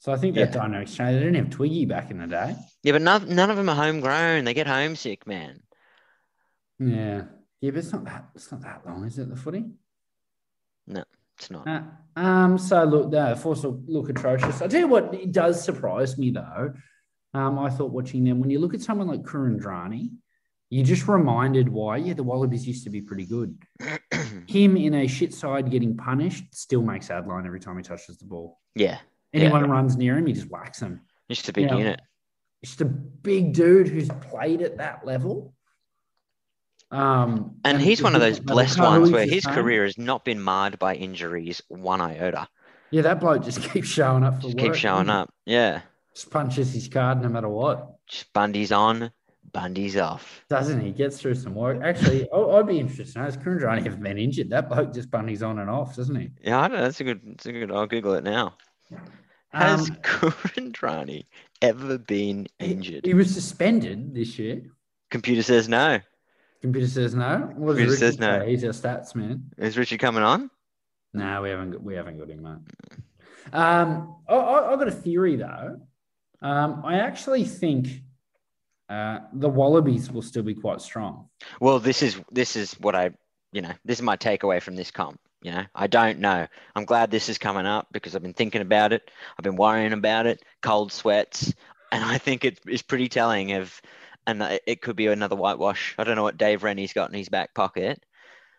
[0.00, 0.60] So I think that Yeah.
[0.62, 0.98] dynamic change.
[1.12, 2.56] They didn't have Twiggy back in the day.
[2.82, 4.44] Yeah, but none, none of them are homegrown.
[4.44, 5.60] They get homesick, man.
[6.78, 7.24] Yeah,
[7.60, 8.30] yeah, but it's not that.
[8.34, 9.28] It's not that long, is it?
[9.28, 9.64] The footy.
[10.86, 11.04] No,
[11.36, 11.68] it's not.
[11.68, 11.82] Uh,
[12.18, 12.56] um.
[12.58, 14.62] So look, the Force look, look atrocious.
[14.62, 16.72] I tell you what, it does surprise me though.
[17.34, 20.10] Um, I thought watching them when you look at someone like Kuridrani,
[20.70, 21.98] you just reminded why.
[21.98, 23.56] Yeah, the Wallabies used to be pretty good.
[24.48, 28.24] Him in a shit side getting punished still makes Adline every time he touches the
[28.24, 28.58] ball.
[28.74, 28.98] yeah,
[29.32, 31.00] Anyone runs near him, he just whacks them.
[31.30, 31.76] just a big Yeah.
[31.76, 32.00] unit.
[32.64, 35.54] Just a big dude who's played at that level.
[36.90, 40.78] Um, And he's one of those blessed ones where his career has not been marred
[40.78, 42.48] by injuries one iota.
[42.90, 44.64] Yeah, that bloke just keeps showing up for Just work.
[44.66, 45.32] keeps showing up.
[45.46, 45.82] Yeah.
[46.14, 49.12] Just punches his card no matter what, Just Bundy's on,
[49.52, 50.44] Bundy's off.
[50.50, 50.90] doesn't he?
[50.90, 51.80] Gets through some work.
[51.84, 53.12] Actually, I- I'd be interested.
[53.12, 54.50] to know, Has Kuridrani ever been injured?
[54.50, 56.30] That bloke just bunnies on and off, doesn't he?
[56.42, 56.82] Yeah, I don't know.
[56.82, 57.20] That's a good.
[57.24, 57.70] That's a good.
[57.70, 58.56] I'll Google it now.
[59.52, 61.26] Has Um, Kuridrani
[61.60, 63.04] ever been injured?
[63.04, 64.62] He, was suspended this year.
[65.10, 65.98] Computer says no.
[66.60, 67.50] Computer says no.
[67.56, 68.40] What Computer says no.
[68.40, 68.50] say?
[68.50, 69.50] He's our stats man.
[69.58, 70.50] Is Richard coming on?
[71.12, 71.72] No, we haven't.
[71.72, 73.52] got- We haven't got him, mate.
[73.52, 75.80] Um, I, I, I've got a theory though.
[76.42, 77.88] Um, I actually think
[78.88, 81.28] uh, the Wallabies will still be quite strong.
[81.60, 83.10] Well, this is this is what I,
[83.52, 85.18] you know, this is my takeaway from this comp.
[85.42, 86.46] You know, I don't know.
[86.76, 89.10] I'm glad this is coming up because I've been thinking about it.
[89.38, 90.42] I've been worrying about it.
[90.62, 91.54] Cold sweats,
[91.92, 93.80] and I think it is pretty telling of,
[94.26, 95.94] and it could be another whitewash.
[95.98, 98.02] I don't know what Dave Rennie's got in his back pocket.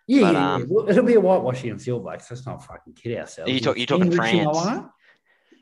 [0.08, 0.54] Yeah, But, yeah, yeah.
[0.56, 2.30] um, Well, it'll be a whitewash the All Blacks.
[2.32, 3.52] Let's not fucking kid ourselves.
[3.52, 4.92] You talk- you're talking France.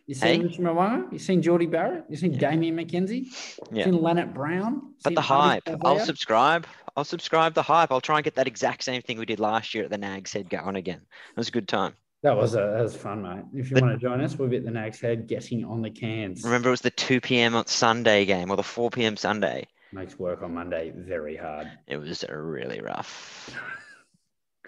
[0.09, 0.15] Mo'unga?
[0.15, 0.47] You seen Hey?
[0.47, 1.11] Richie Mo'unga?
[1.11, 2.05] You seen Jordie Barrett?
[2.09, 2.39] You seen Yeah.
[2.51, 3.27] Damian McKenzie?
[3.71, 3.85] Yeah.
[3.85, 4.93] Seen Leonard Brown?
[5.03, 6.65] But the hype, I'll subscribe.
[6.97, 7.91] I'll subscribe the hype.
[7.91, 10.33] I'll try and get that exact same thing we did last year at the Nags
[10.33, 10.99] head going again.
[11.31, 11.93] It was a good time.
[12.23, 13.45] That was a, that was fun, mate.
[13.53, 15.81] If you But- want to join us, we'll be at the Nags Head getting on
[15.81, 16.43] the cans.
[16.43, 17.55] Remember, it was the 2 p.m.
[17.55, 19.15] on Sunday game or the 4 p.m.
[19.15, 19.67] Sunday.
[19.93, 21.71] Makes work on Monday very hard.
[21.87, 23.49] It was really rough.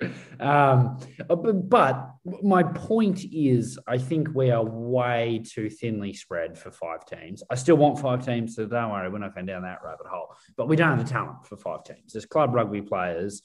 [0.40, 0.98] Um,
[1.30, 2.10] uh, but, but
[2.42, 7.44] my point is, I think we are way too thinly spread for five teams.
[7.52, 10.34] I still want five teams, so don't worry, we're not going down that rabbit hole.
[10.58, 12.14] But we don't have the talent for five teams.
[12.14, 13.44] There's club rugby players,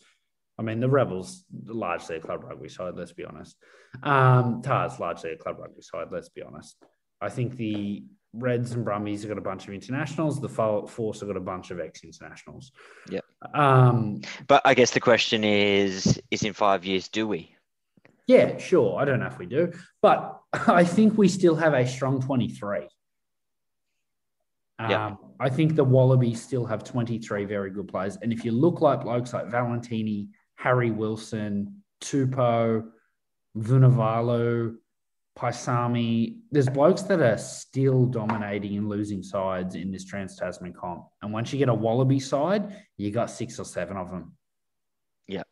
[0.58, 2.94] I mean, the Rebels largely a club rugby side.
[2.96, 3.56] Let's be honest.
[4.02, 6.08] Um, Tahs largely a club rugby side.
[6.10, 6.76] Let's be honest.
[7.20, 8.04] I think the
[8.38, 10.40] Reds and Brumbies have got a bunch of internationals.
[10.40, 12.72] The Force have got a bunch of ex-internationals.
[13.08, 13.20] Yeah.
[13.54, 17.54] Um, But I guess the question is: Is in five years, do we?
[18.26, 18.98] Yeah, sure.
[19.00, 19.72] I don't know if we do,
[20.02, 22.88] but I think we still have a strong 23.
[24.78, 25.14] Um, Yeah.
[25.38, 28.16] I think the Wallabies still have 23 very good players.
[28.22, 32.84] And if you look like blokes like Valetini, Harry Wilson, Tupou,
[33.56, 34.76] Vunivalu,
[35.36, 41.06] Paisami, there's blokes that are still dominating and losing sides in this Trans Tasman comp.
[41.20, 44.32] And once you get a Wallaby side, you got six or seven of them.
[45.28, 45.46] Yep.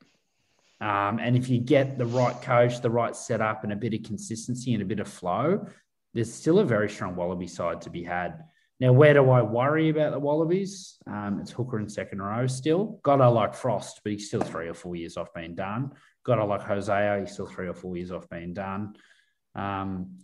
[0.80, 4.02] Um, and if you get the right coach, the right setup, and a bit of
[4.02, 5.66] consistency and a bit of flow,
[6.14, 8.42] there's still a very strong Wallaby side to be had.
[8.80, 10.96] Now, where do I worry about the Wallabies?
[11.06, 13.00] Um, it's Hooker in second row still.
[13.02, 15.92] God, I like Frost, but he's still three or four years off being done.
[16.24, 18.94] God, I like Hosea, he's still three or four years off being done.
[19.54, 20.18] Um,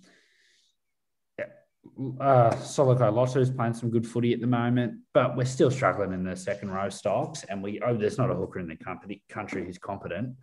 [2.21, 6.25] uh, Salakaia-Loto is playing some good footy at the moment, but we're still struggling in
[6.25, 7.45] the second row stocks.
[7.45, 10.37] And we oh, there's not a hooker in the company, country who's competent.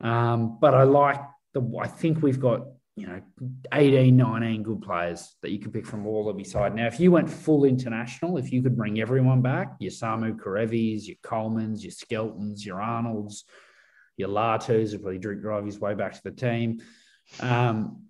[0.00, 1.20] Um, but I like
[1.54, 1.62] the.
[1.80, 2.66] I think we've got
[2.96, 3.20] you know
[3.72, 6.74] 18, 19 good players that you can pick from all of your side.
[6.74, 11.06] Now, if you went full international, if you could bring everyone back, your Samu Kerevis,
[11.06, 13.44] your Colemans, your Skeltons, your Arnolds,
[14.16, 16.80] your Latus, who probably drink drive his way back to the team.
[17.40, 18.04] Um,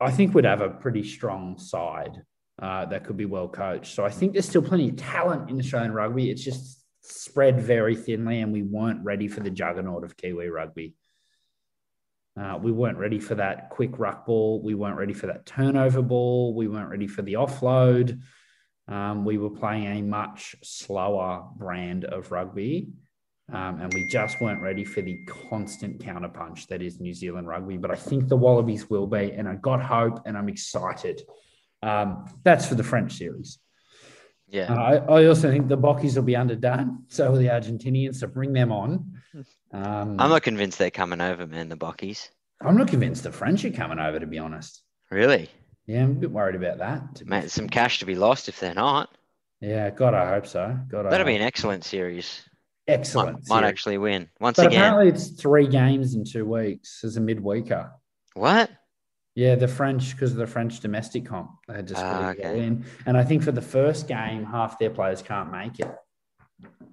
[0.00, 2.22] I think we'd have a pretty strong side
[2.60, 3.94] uh, that could be well coached.
[3.94, 6.30] So I think there's still plenty of talent in Australian rugby.
[6.30, 10.94] It's just spread very thinly, and we weren't ready for the juggernaut of Kiwi rugby.
[12.38, 14.62] Uh, we weren't ready for that quick ruck ball.
[14.62, 16.54] We weren't ready for that turnover ball.
[16.54, 18.20] We weren't ready for the offload.
[18.86, 22.90] Um, we were playing a much slower brand of rugby.
[23.50, 27.78] Um, and we just weren't ready for the constant counterpunch that is New Zealand rugby.
[27.78, 31.22] But I think the Wallabies will be, and I got hope, and I'm excited.
[31.82, 33.58] Um, that's for the French series.
[34.48, 34.72] Yeah.
[34.72, 34.76] Uh,
[35.08, 37.04] I, I also think the Bockies will be underdone.
[37.08, 38.16] So will the Argentinians.
[38.16, 39.12] So bring them on.
[39.72, 42.30] Um, I'm not convinced they're coming over, man, the Bockies.
[42.60, 44.82] I'm not convinced the French are coming over, to be honest.
[45.10, 45.48] Really?
[45.86, 47.24] Yeah, I'm a bit worried about that.
[47.24, 49.10] Mate, some cash to be lost if they're not.
[49.60, 50.78] Yeah, God, I hope so.
[50.88, 52.47] God, That'll be an excellent series.
[52.88, 53.48] Excellent.
[53.48, 54.28] Might, might actually win.
[54.40, 54.80] Once But again.
[54.80, 57.90] apparently, it's three games in two weeks as a midweeker.
[58.34, 58.70] What?
[59.34, 62.64] Yeah, the French because of the French domestic comp, they to Ah, okay.
[62.66, 62.84] in.
[63.06, 65.94] And I think for the first game, half their players can't make it.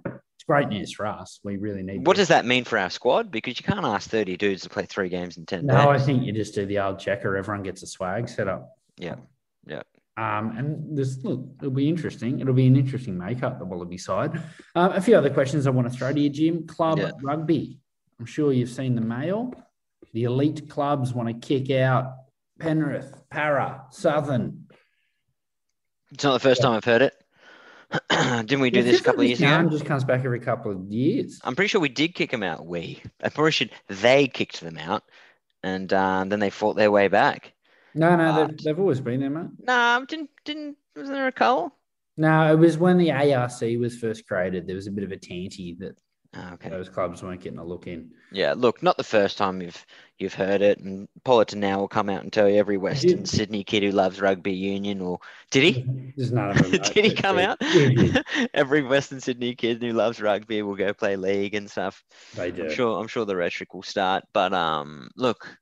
[0.06, 1.40] It's great news for us.
[1.44, 2.06] We really need.
[2.06, 2.24] What this.
[2.24, 3.32] does that mean for our squad?
[3.32, 6.24] Because you can't ask 30 dudes to play three games in 10 No, I think
[6.24, 7.36] you just do the old checker.
[7.36, 8.78] Everyone gets a swag set up.
[8.98, 9.16] Yeah,
[9.66, 9.82] yeah.
[10.18, 12.40] Um, and this look, it'll be interesting.
[12.40, 14.42] It'll be an interesting makeup, the Wallaby side.
[14.74, 16.66] Um, a few other questions I want to throw to you, Jim.
[16.68, 17.12] Club Yeah.
[17.22, 17.80] rugby.
[18.20, 19.54] I'm sure you've seen the mail.
[20.14, 22.14] The elite clubs want to kick out
[22.60, 24.68] Penrith, Para, Southern.
[26.12, 27.14] It's not the first time I've heard it.
[28.10, 29.70] Didn't we do It this a couple of years ago?
[29.70, 31.40] Just comes back every couple of years.
[31.44, 32.66] I'm pretty sure we did kick them out.
[32.66, 33.02] We.
[33.22, 35.04] I'm pretty sure they kicked them out,
[35.64, 37.54] and um, then they fought their way back.
[37.96, 39.50] No, no, But- they've, they've always been there, mate.
[39.64, 41.76] Nah, didn't didn't wasn't there a cull?
[42.18, 44.68] No, it was when the ARC was first created.
[44.68, 45.96] There was a bit of a tanty that
[46.38, 46.70] Oh, okay.
[46.70, 48.12] those clubs weren't getting a look in.
[48.32, 48.54] Yeah.
[48.58, 49.86] Look, not the first time you've
[50.18, 53.28] you've heard it, and Politan now will come out and tell you every Western did.
[53.30, 55.20] Sydney kid who loves rugby union, or
[55.52, 55.86] did he?
[56.18, 56.72] There's none of them.
[56.94, 57.58] Did he come out?
[58.54, 62.04] Every Western Sydney kid who loves rugby will go play league and stuff.
[62.36, 62.64] They do.
[62.66, 63.00] I'm sure.
[63.00, 64.24] I'm sure the rhetoric will start.
[64.34, 65.58] But um, look,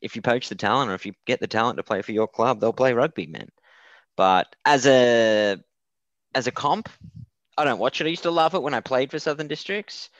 [0.00, 2.28] if you poach the talent or if you get the talent to play for your
[2.28, 3.48] club, they'll play rugby, man.
[4.16, 5.58] But as a
[6.34, 6.88] as a comp,
[7.56, 8.06] I don't watch it.
[8.06, 10.10] I used to love it when I played for Southern Districts.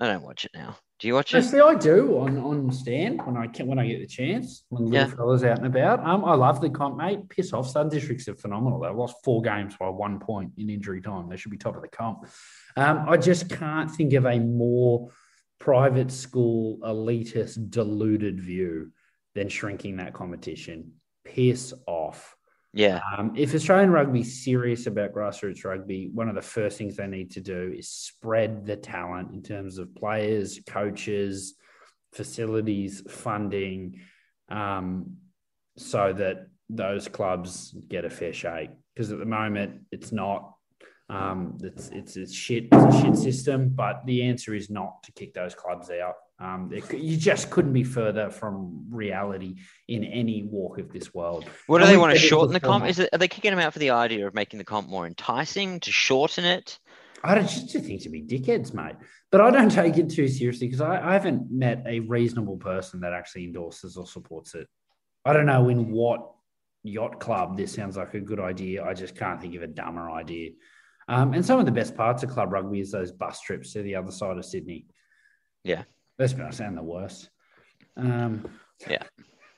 [0.00, 0.76] I don't watch it now.
[0.98, 1.44] Do you watch it?
[1.44, 4.84] Actually, I do on on stand when I can when I get the chance when
[4.84, 5.14] the little Yeah.
[5.14, 6.04] fellas out and about.
[6.04, 7.28] Um, I love the comp, mate.
[7.28, 8.80] Piss off, Southern Districts are phenomenal.
[8.80, 11.28] They lost four games by one point in injury time.
[11.28, 12.26] They should be top of the comp.
[12.76, 15.10] Um, I just can't think of a more
[15.58, 18.92] private school elitist deluded view
[19.34, 20.92] than shrinking that competition.
[21.24, 22.36] Piss off.
[22.72, 23.00] Yeah.
[23.16, 27.06] Um, if Australian rugby is serious about grassroots rugby, one of the first things they
[27.06, 31.54] need to do is spread the talent in terms of players, coaches,
[32.12, 34.00] facilities, funding,
[34.50, 35.16] um,
[35.76, 38.70] so that those clubs get a fair shake.
[38.94, 40.54] Because at the moment, it's not.
[41.10, 42.68] Um, it's it's it's shit.
[42.70, 43.70] It's a shit system.
[43.70, 46.14] But the answer is not to kick those clubs out.
[46.40, 49.56] Um, it, you just couldn't be further from reality
[49.88, 51.46] in any walk of this world.
[51.66, 52.86] What do they want to shorten the comp?
[52.86, 55.06] Is it are they kicking them out for the idea of making the comp more
[55.06, 56.78] enticing to shorten it?
[57.24, 58.94] I don't just think to be dickheads, mate.
[59.30, 63.00] But I don't take it too seriously because I, I haven't met a reasonable person
[63.00, 64.68] that actually endorses or supports it.
[65.24, 66.30] I don't know in what
[66.84, 68.84] yacht club this sounds like a good idea.
[68.84, 70.50] I just can't think of a dumber idea.
[71.08, 73.82] Um, and some of the best parts of club rugby is those bus trips to
[73.82, 74.86] the other side of Sydney.
[75.64, 75.84] Yeah.
[76.18, 77.30] Let's be honest, and the worst.
[77.96, 78.46] Um,
[78.88, 79.02] Yeah.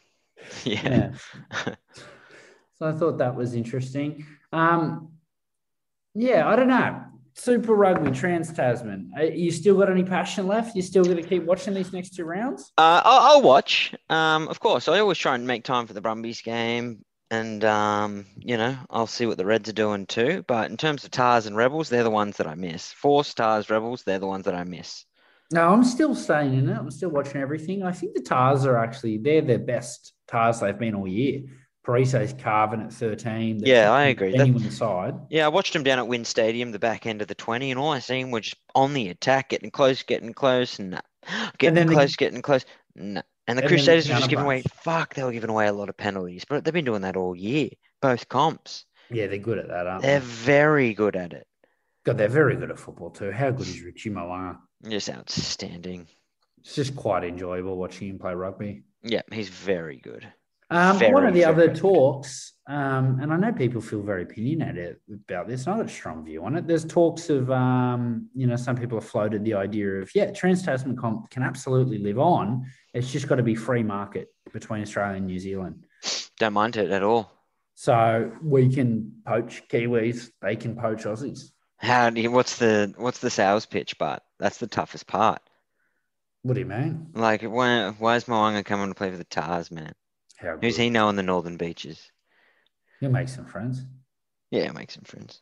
[0.65, 1.13] yeah.
[2.79, 4.25] So I thought that was interesting.
[4.55, 5.11] Um,
[6.15, 7.03] yeah, I don't know.
[7.35, 9.13] Super Rugby, Trans Tasman.
[9.19, 10.75] Uh, You still got any passion left?
[10.75, 12.73] You still going to keep watching these next two rounds?
[12.79, 13.95] Uh, I'll, I'll watch.
[14.09, 18.27] Um, of course, I always try and make time for the Brumbies game, and um,
[18.38, 20.45] you know, I'll see what the Reds are doing too.
[20.47, 22.93] But in terms of Tahs and Rebels, they're the ones that I miss.
[22.93, 25.05] Four Stars Rebels, they're the ones that I miss.
[25.53, 26.77] No, I'm still staying in it.
[26.77, 27.83] I'm still watching everything.
[27.83, 31.43] I think the Tahs are actually they're their best Tahs they've been all year.
[31.83, 33.61] Perese's carving at 13.
[33.64, 34.33] Yeah, I agree.
[34.33, 35.14] That- Anyone side.
[35.31, 37.81] Yeah, I watched them down at WIN Stadium, the back end of the twenty, and
[37.81, 41.01] all I seen were just on the attack, getting close, getting close, and
[41.59, 42.64] getting then the- close, getting close.
[43.01, 43.23] Nah.
[43.47, 44.63] And the Crusaders were just giving away.
[44.83, 47.35] Fuck, they were giving away a lot of penalties, but they've been doing that all
[47.35, 48.85] year, both comps.
[49.11, 50.27] Yeah, they're good at that, aren't They're they?
[50.27, 51.47] very good at it.
[52.05, 53.33] God, they're very good at football too.
[53.33, 54.59] How good is Richie Mo'unga?
[54.89, 56.07] Just outstanding.
[56.61, 58.85] It's just quite enjoyable watching him play rugby.
[59.03, 60.33] Yeah, he's very good.
[60.71, 61.77] Um, one of the other good.
[61.77, 65.67] talks, um, and I know people feel very opinionated about this.
[65.67, 66.69] I've got a strong view on it.
[66.69, 70.63] There's talks of, um, you know, some people have floated the idea of, yeah, Trans
[70.63, 72.65] Tasman comp can absolutely live on.
[72.95, 75.85] It's just got to be free market between Australia and New Zealand.
[76.39, 77.33] Don't mind it at all.
[77.75, 81.51] So we can poach Kiwis, they can poach Aussies.
[81.79, 83.99] How do you, what's the what's the sales pitch?
[83.99, 85.43] But that's the toughest part.
[86.43, 87.09] What do you mean?
[87.15, 89.93] Like, why why is Mo'unga coming to play for the Tahs, man?
[90.61, 92.11] Who's he know on the northern beaches?
[93.01, 93.83] He'll make some friends.
[94.51, 95.41] Yeah, make some friends.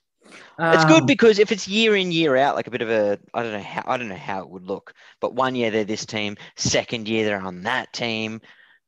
[0.59, 3.19] It's good Um, because if it's year in year out, like a bit of a
[3.33, 5.85] I don't know how I don't know how it would look, but one year they're
[5.85, 8.41] this team, second year they're on that team.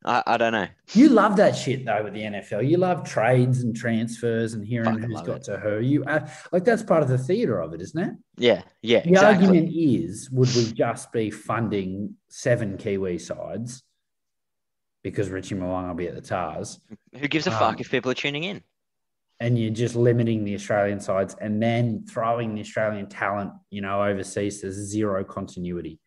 [0.04, 0.66] I, I don't know.
[0.94, 2.68] You love that shit though with the NFL.
[2.68, 5.44] You love trades and transfers and hearing Fucking who's got it.
[5.44, 5.80] to who.
[5.80, 8.14] You uh, like that's part of the theatre of it, isn't it?
[8.36, 9.46] Yeah, yeah, The exactly.
[9.46, 13.82] argument is, would we just be funding seven Kiwi sides
[15.02, 16.80] because Richie Mo'unga will be at the Tahs,
[17.18, 18.62] Who gives a Um, fuck if people are tuning in?
[19.42, 24.02] and you're just limiting the Australian sides and then throwing the Australian talent, you know,
[24.04, 24.60] overseas?
[24.60, 25.98] There's zero continuity.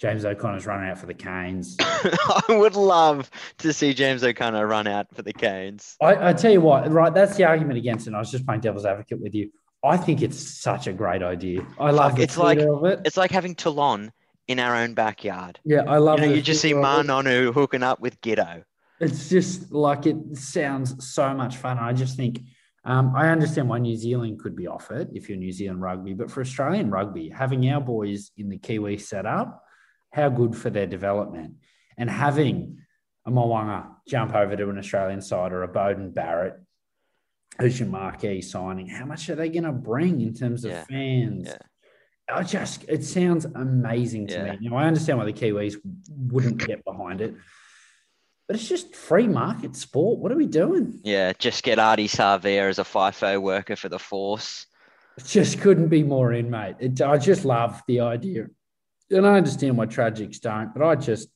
[0.00, 1.76] James O'Connor's running out for the Canes.
[1.80, 5.96] I would love to see James O'Connor run out for the Canes.
[6.02, 7.12] I, I tell you what, right?
[7.14, 8.10] That's the argument against it.
[8.10, 9.50] and I was just playing devil's advocate with you.
[9.84, 11.66] I think it's such a great idea.
[11.78, 13.00] I love it's like- it.
[13.04, 14.12] It's like having Toulon
[14.48, 15.58] in our own backyard.
[15.64, 16.18] Yeah, I love.
[16.20, 16.76] You know, the you just see it.
[16.76, 18.64] Manonu hooking up with Giddo.
[19.00, 21.78] It's just like it sounds so much fun.
[21.78, 22.40] I just think
[22.84, 26.14] um, I understand why New Zealand could be off it if you're New Zealand rugby,
[26.14, 29.62] but for Australian rugby, having our boys in the Kiwi setup,
[30.12, 31.54] how good for their development,
[31.98, 32.78] and having
[33.26, 36.54] a Mo'unga jump over to an Australian side or a Beauden Barrett,
[37.58, 40.84] who's your marquee signing, how much are they going to bring in terms of Yeah.
[40.84, 41.48] fans?
[41.48, 41.58] Yeah.
[42.28, 44.52] I just it sounds amazing to Yeah.
[44.52, 44.58] me.
[44.60, 45.76] You know, I understand why the Kiwis
[46.10, 47.34] wouldn't get behind it,
[48.46, 50.18] but it's just free market sport.
[50.18, 51.00] What are we doing?
[51.04, 54.66] Yeah, just get Ardie Savea as a FIFO worker for the Force.
[55.18, 56.76] It just couldn't be more in, mate.
[56.80, 58.48] It, I just love the idea,
[59.10, 61.28] and I understand why tragics don't, but I just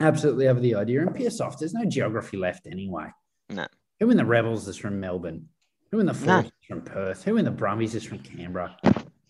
[0.00, 1.02] absolutely love the idea.
[1.02, 1.58] And piss off.
[1.58, 3.08] There's no geography left anyway.
[3.50, 3.66] No.
[4.00, 5.48] Who in the Rebels is from Melbourne?
[5.90, 7.22] Who in the Force is from Perth?
[7.24, 8.76] Who in the Brumbies is from Canberra?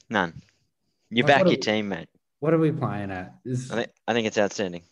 [0.08, 0.40] None.
[1.10, 2.08] You Like, back your are- team, mate.
[2.40, 3.34] What are we playing at?
[3.46, 4.82] I think, I think it's outstanding.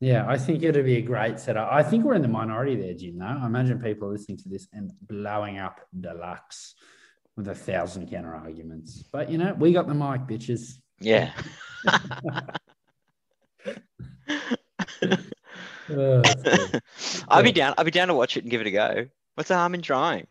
[0.00, 1.68] Yeah, I think it'd be a great setup.
[1.70, 3.18] I think we're in the minority there, Jim.
[3.18, 6.74] Though I imagine people are listening to this and blowing up deluxe
[7.36, 9.02] with a thousand counter arguments.
[9.12, 10.74] But you know, we got the mic, bitches.
[11.00, 11.32] Yeah.
[15.90, 16.20] Oh.
[17.28, 17.72] I'd be down.
[17.78, 19.06] I'd be down to watch it and give it a go.
[19.36, 20.26] What's the harm in trying?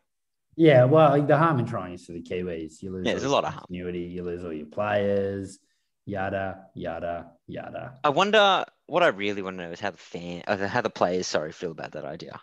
[0.58, 2.82] Yeah, well, the harm in trying is for the Kiwis.
[2.82, 3.06] You lose.
[3.06, 3.66] Yeah, there's a lot of harm.
[3.70, 4.00] continuity.
[4.00, 5.60] You lose all your players.
[6.06, 7.94] Yada yada yada.
[8.04, 8.66] I wonder.
[8.88, 11.52] What I really want to know is how the fan, uh, how the players, sorry,
[11.52, 12.40] feel about that idea.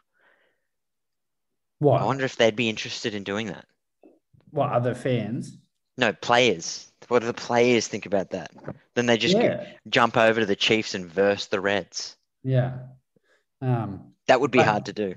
[1.79, 2.01] What?
[2.01, 3.67] I wonder if they'd be interested in doing that.
[4.51, 5.57] what other fans?
[5.97, 6.91] No, players.
[7.09, 8.51] What do the players think about that?
[8.95, 12.17] Then they just yeah, jump over to the Chiefs and verse the Reds.
[12.43, 12.79] yeah.
[13.63, 15.15] Um, That would be But- hard to do.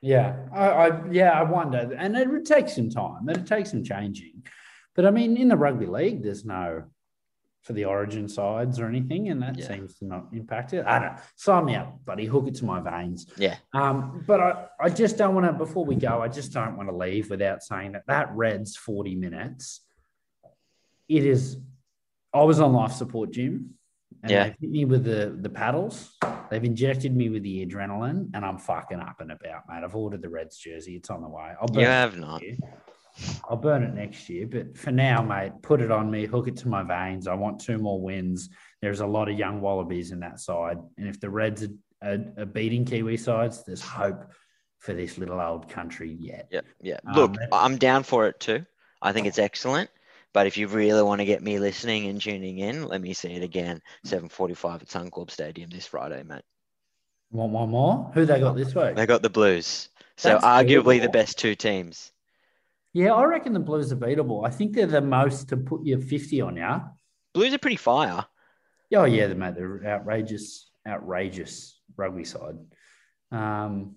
[0.00, 3.26] Yeah, I, I yeah, I wonder, and it would take some time.
[3.26, 4.44] And it would take some changing,
[4.94, 6.84] but I mean, in the rugby league, there's no
[7.62, 9.66] for the origin sides or anything, and that Yeah.
[9.66, 10.86] seems to not impact it.
[10.86, 11.18] I don't know.
[11.36, 12.24] Sign me up, buddy.
[12.26, 13.26] Hook it to my veins.
[13.36, 13.56] Yeah.
[13.74, 15.52] Um, but I, I just don't want to.
[15.52, 19.16] Before we go, I just don't want to leave without saying that that Reds forty
[19.16, 19.80] minutes.
[21.08, 21.58] It is.
[22.32, 23.74] I was on life support, Jim,
[24.22, 24.44] and Yeah.
[24.44, 26.16] they've hit me with the the paddles.
[26.50, 29.82] They've injected me with the adrenaline, and I'm fucking up and about, mate.
[29.84, 31.52] I've ordered the Reds jersey; it's on the way.
[31.60, 32.42] I'll burn You have not.
[32.42, 32.56] year.
[33.48, 36.56] I'll burn it next year, but for now, mate, put it on me, hook it
[36.58, 37.26] to my veins.
[37.26, 38.48] I want two more wins.
[38.80, 41.68] There's a lot of young wallabies in that side, and if the Reds are,
[42.02, 44.24] are, are beating Kiwi sides, there's hope
[44.78, 46.46] for this little old country yet.
[46.52, 46.98] Yeah, yeah.
[47.06, 48.64] Um, Look, I'm down for it too.
[49.02, 49.90] I think it's excellent.
[50.34, 53.32] But if you really want to get me listening and tuning in, let me see
[53.32, 53.80] it again.
[54.04, 56.42] 7:45 at Suncorp Stadium this Friday, mate.
[57.30, 58.10] Want one more?
[58.14, 58.94] Who they got this week?
[58.94, 62.12] They got the Blues, so That's arguably the best two teams.
[62.94, 64.46] Yeah, I reckon the Blues are beatable.
[64.46, 66.80] I think they're the most to put your 50 on yeah.
[67.34, 68.24] Blues are pretty fire.
[68.94, 72.56] Oh yeah, they mate, they're outrageous, outrageous rugby side.
[73.30, 73.96] Um,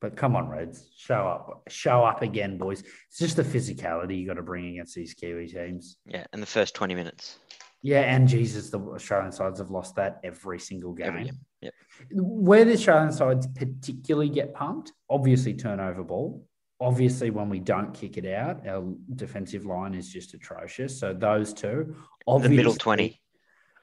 [0.00, 2.82] but come on, Reds, show up, show up again, boys.
[3.08, 5.96] It's just the physicality you got to bring against these Kiwi teams.
[6.06, 7.38] Yeah, in the first 20 minutes.
[7.82, 11.06] Yeah, and Jesus, the Australian sides have lost that every single game.
[11.08, 11.38] Every game.
[11.60, 11.74] Yep.
[12.12, 16.44] Where the Australian sides particularly get pumped, obviously turnover ball.
[16.80, 20.98] Obviously, when we don't kick it out, our defensive line is just atrocious.
[20.98, 23.20] So those two, The middle 20.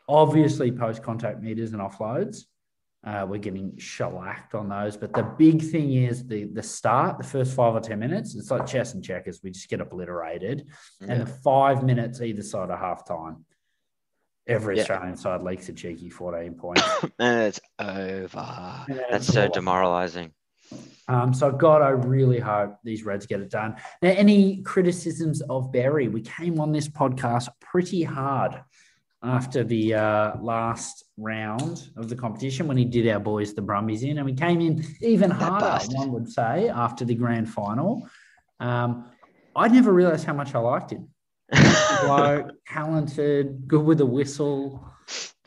[0.07, 2.43] obviously post contact meters and offloads.
[3.05, 4.97] Uh, we're getting shellacked on those.
[4.97, 8.33] But the big thing is the the start, the first five or ten minutes.
[8.35, 9.41] It's like chess and checkers.
[9.43, 10.67] We just get obliterated,
[11.01, 13.43] and the five minutes either side of halftime.
[14.47, 14.83] Every Yeah.
[14.83, 16.83] Australian side leaks a cheeky 14 points.
[17.19, 18.85] and it's over.
[18.87, 19.49] And That's so over.
[19.51, 20.33] demoralizing.
[21.07, 23.75] Um, so, God, I really hope these Reds get it done.
[24.01, 26.07] Now, any criticisms of Barry?
[26.09, 28.61] We came on this podcast pretty hard
[29.25, 34.03] after the uh, last round of the competition when he did our boys, the Brumbies,
[34.03, 35.97] in, and we came in even harder, bastard.
[35.97, 38.07] one would say, after the grand final.
[38.59, 39.09] Um,
[39.55, 41.09] I never realized how much I liked him.
[42.01, 44.85] Bloke, talented, good with a whistle.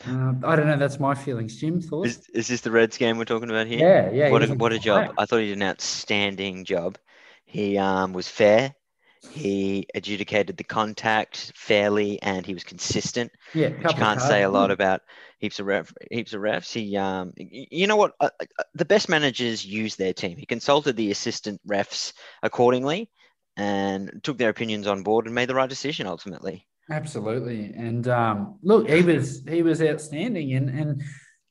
[0.07, 0.77] Uh, I don't know.
[0.77, 1.57] That's my feelings.
[1.57, 2.11] Jim, thoughts?
[2.11, 3.81] Is, is this the Reds game we're talking about here?
[3.81, 4.31] Yeah, yeah.
[4.31, 5.15] What a, what a job.
[5.19, 6.99] I thought he did an outstanding job.
[7.45, 8.75] He um, was fair.
[9.21, 13.33] He adjudicated the contact fairly and he was consistent.
[13.55, 15.03] Yeah, which you can't say a lot about
[15.39, 16.73] heaps of ref, heaps of refs.
[16.73, 18.15] He, um, you know what?
[18.21, 20.37] Uh, uh, the best managers use their team.
[20.37, 22.13] He consulted the assistant refs
[22.43, 23.11] accordingly,
[23.59, 26.67] and took their opinions on board and made the right decision ultimately.
[26.91, 27.75] Absolutely.
[27.77, 30.55] And um, look, he was he was outstanding.
[30.55, 31.03] And and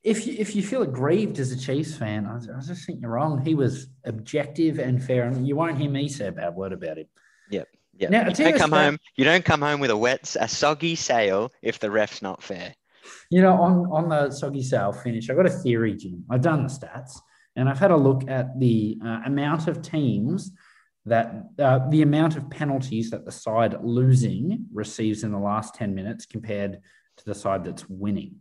[0.04, 3.12] if you if you feel aggrieved as a Chiefs fan, I, I just think you're
[3.12, 3.44] wrong.
[3.44, 6.98] He was objective and fair, and you won't hear me say a bad word about
[6.98, 7.08] him.
[8.00, 9.00] Yeah, Now, you don't come home.
[9.16, 12.76] You don't come home with a wet, a soggy sail if the ref's not fair.
[13.32, 16.24] You know, on on the soggy sail finish, I got a theory, Jim.
[16.30, 17.20] I've done the stats,
[17.56, 20.52] and I've had a look at the uh, amount of teams
[21.06, 25.96] that uh, the amount of penalties that the side losing receives in the last ten
[25.96, 26.80] minutes compared
[27.18, 28.36] to the side that's winning.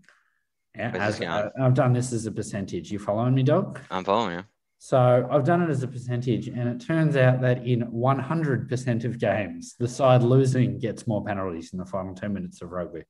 [0.75, 1.49] Yeah, as, uh.
[1.59, 2.91] I've done this as a percentage.
[2.91, 3.81] You following me, dog?
[3.91, 4.45] I'm following you.
[4.79, 9.19] So I've done it as a percentage, and it turns out that in 100% of
[9.19, 13.03] games, the side losing gets more penalties in the final 10 minutes of rugby.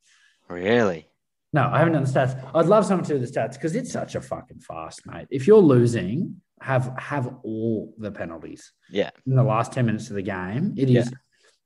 [0.49, 1.09] Really?
[1.53, 2.51] No, I haven't done the stats.
[2.55, 5.27] I'd love someone to do the stats because it's such a fucking fast, mate.
[5.31, 9.11] If you're losing, have have all the penalties Yeah.
[9.27, 10.75] in the last 10 minutes of the game.
[10.77, 11.12] It is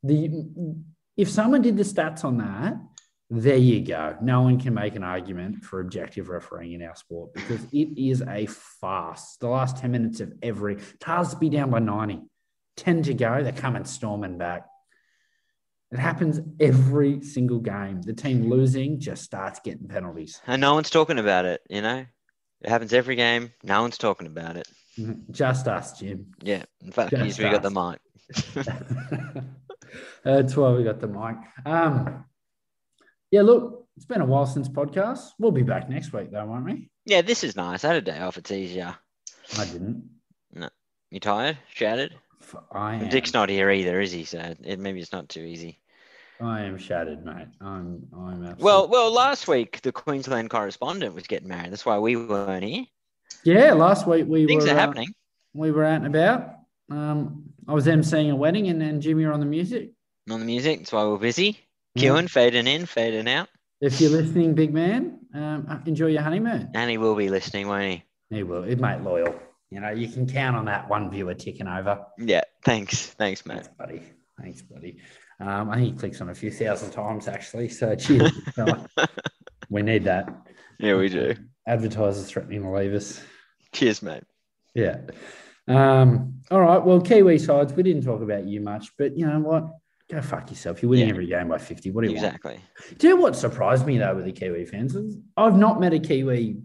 [0.03, 0.31] the
[1.17, 2.77] if someone did the stats on that,
[3.31, 4.16] there you go.
[4.20, 8.22] No one can make an argument for objective refereeing in our sport because it is
[8.22, 9.37] a farce.
[9.41, 12.22] The last 10 minutes of every Tahs be down by 90.
[12.76, 14.66] 10 to go, they're coming storming back.
[15.93, 18.03] It happens every single game.
[18.03, 20.41] The team losing just starts getting penalties.
[20.47, 22.07] And no one's talking about it, you know?
[22.62, 23.53] It happens every game.
[23.62, 24.66] No one's talking about it.
[25.31, 26.26] Just us, Jim.
[26.43, 26.64] Yeah.
[26.83, 28.01] In fact, we got the mic.
[30.24, 31.37] That's why we got the mic.
[31.64, 32.24] Um,
[33.31, 35.31] yeah, look, it's been a while since podcast.
[35.39, 36.89] We'll be back next week, though, won't we?
[37.07, 37.85] Yeah, this is nice.
[37.85, 38.37] I had a day off.
[38.39, 38.95] It's easier.
[39.59, 40.09] I didn't.
[40.53, 40.68] No.
[41.11, 41.59] You tired?
[41.74, 42.14] Shattered?
[42.72, 43.09] I am.
[43.09, 44.24] Dick's not here either, is he?
[44.24, 45.78] So it, maybe it's not too easy.
[46.41, 47.49] I am shattered, mate.
[47.61, 48.07] I'm.
[48.16, 48.64] I'm absolutely.
[48.64, 51.70] Well, well, last week the Queensland correspondent was getting married.
[51.72, 52.85] That's why we weren't here.
[53.45, 53.72] yeah.
[53.74, 55.09] Last week we Things were are uh, happening.
[55.55, 56.55] we were out and about.
[56.91, 59.91] Um, I was emceeing a wedding, and then Jimmy were on the music.
[60.31, 60.78] on the music.
[60.78, 61.59] That's why we're busy.
[61.95, 62.11] Yeah.
[62.11, 63.49] Queuing, fading in, fading out.
[63.80, 66.70] If you're listening, big man, um, enjoy your honeymoon.
[66.74, 68.03] And he will be listening, won't he?
[68.28, 68.64] He will.
[68.64, 69.34] It mate loyal.
[69.70, 72.05] You know, you can count on that one viewer ticking over.
[72.18, 72.43] Yeah.
[72.64, 73.07] Thanks.
[73.07, 73.55] Thanks, mate.
[73.55, 74.03] Thanks, buddy.
[74.41, 74.99] Thanks, buddy.
[75.38, 77.68] Um, I think he clicks on a few thousand times actually.
[77.70, 78.32] So cheers,
[79.70, 80.28] we need that.
[80.78, 81.34] Yeah, we do.
[81.66, 83.22] Advertisers threatening to leave us.
[83.72, 84.24] Cheers, mate.
[84.74, 84.99] Yeah.
[85.66, 86.82] Um, all right.
[86.82, 89.70] Well, Kiwi sides, we didn't talk about you much, but you know what?
[90.11, 90.83] Go fuck yourself.
[90.83, 91.13] You're winning Yeah.
[91.15, 91.91] every game by 50.
[91.91, 92.27] What do you want?
[92.27, 92.61] Exactly.
[92.99, 94.95] Do you know what surprised me though with the Kiwi fans?
[94.97, 96.57] is I've not met a Kiwi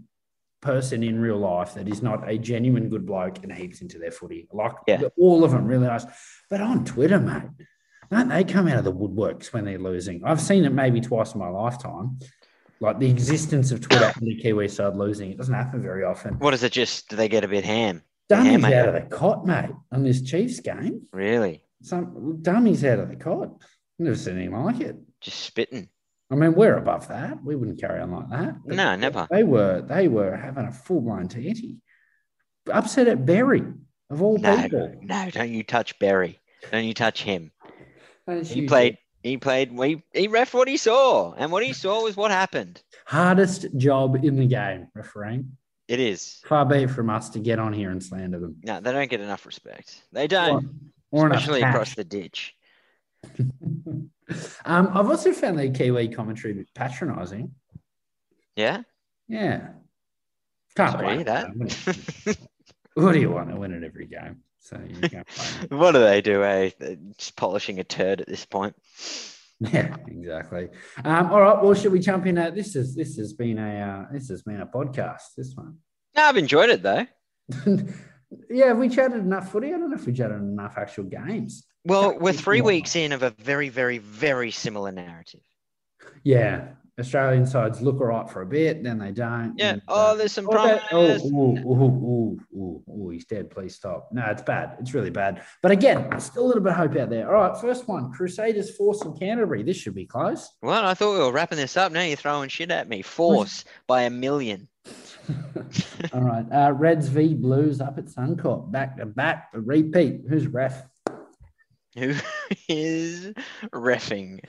[0.62, 4.10] person in real life that is not a genuine good bloke and heaps into their
[4.12, 4.48] footy.
[4.52, 5.04] Like Yeah.
[5.18, 6.06] all of them really nice.
[6.50, 7.44] But on Twitter, mate,
[8.10, 10.24] don't they come out of the woodworks when they're losing?
[10.24, 12.18] I've seen it maybe twice in my lifetime.
[12.80, 16.40] Like the existence of Twitter and the Kiwi side losing, it doesn't happen very often.
[16.40, 16.72] What is it?
[16.72, 18.02] Just do they get a bit ham?
[18.28, 21.04] Dummies out of the cot, mate, on this Chiefs game.
[21.14, 21.62] Really?
[21.82, 23.50] Some dummies out of the cot.
[24.00, 24.96] Never seen anything like it.
[25.22, 25.90] Just spitting?
[26.32, 27.44] I mean, we're above that.
[27.44, 28.56] We wouldn't carry on like that.
[28.66, 29.28] But No, never.
[29.30, 31.76] They were they were having a full blown titty.
[32.72, 33.64] Upset at Barry
[34.10, 34.96] of all No, people.
[35.04, 36.40] no, don't you touch Barry.
[36.72, 37.52] Don't you touch him.
[38.44, 38.98] He played.
[39.22, 39.72] He played.
[39.72, 42.82] He, he ref what he saw, and what he saw was what happened.
[43.06, 45.58] hardest job in the game, refereeing.
[45.88, 46.42] It is.
[46.48, 48.56] Far be it from us to get on here and slander them.
[48.64, 50.02] No, they don't get enough respect.
[50.12, 50.70] They don't,
[51.16, 52.56] or especially across the ditch.
[53.40, 54.10] um,
[54.66, 57.54] I've also found the Kiwi commentary a bit patronising.
[58.56, 58.82] Yeah.
[59.28, 59.70] Yeah.
[60.76, 62.38] Can't Sorry, that.
[62.96, 64.38] What do you want to win at every game?
[64.60, 65.28] So you can't
[65.70, 66.44] what do they do?
[66.44, 66.72] Eh?
[66.80, 68.74] They're just polishing a turd at this point.
[69.60, 70.70] Yeah, exactly.
[71.04, 71.62] Um, all right.
[71.62, 72.38] Well, should we jump in?
[72.38, 75.36] At, this is this has been a uh, this has been a podcast.
[75.36, 75.80] This one.
[76.16, 77.06] No, I've enjoyed it though.
[78.50, 79.68] Yeah, we chatted enough footy.
[79.68, 81.66] I don't know if we chatted enough actual games.
[81.86, 82.68] Well, we're three more.
[82.68, 85.42] weeks in of a very, very, very similar narrative.
[86.24, 89.54] Yeah, Australian sides look all right for a bit, then they don't.
[89.58, 89.74] Yeah.
[89.74, 90.82] and, Oh, uh, there's some oh, promise.
[90.92, 93.50] oh, ooh, ooh, ooh, ooh, ooh, he's dead.
[93.52, 94.10] Please stop.
[94.14, 94.78] No, it's bad.
[94.80, 95.44] It's really bad.
[95.62, 97.28] But again, still a little bit of hope out there.
[97.36, 99.62] All right, first one Crusaders forcing Canterbury.
[99.64, 100.50] This should be close.
[100.62, 101.92] Well, I thought we were wrapping this up.
[101.92, 103.02] Now you're throwing shit at me.
[103.02, 104.70] Force by a million.
[106.14, 106.46] All right.
[106.52, 108.72] Uh, Reds v Blues up at Suncorp.
[108.72, 109.50] Back to back.
[109.54, 110.22] A repeat.
[110.30, 110.84] Who's ref?
[111.98, 112.14] Who
[112.68, 113.34] is
[113.74, 114.40] refing?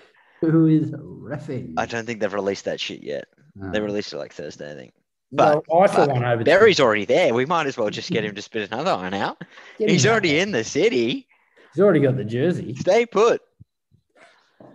[0.40, 1.74] Who is refing?
[1.76, 3.26] I don't think they've released that shit yet.
[3.54, 3.70] No.
[3.70, 4.92] They released it like Thursday, I think.
[5.30, 6.44] Well, I for but one over.
[6.44, 7.34] Barry's already there.
[7.34, 9.40] We might as well just get him to spit another one out.
[9.78, 10.42] Get He's already out.
[10.42, 11.26] in the city.
[11.74, 12.74] He's already got the jersey.
[12.74, 13.40] Stay put.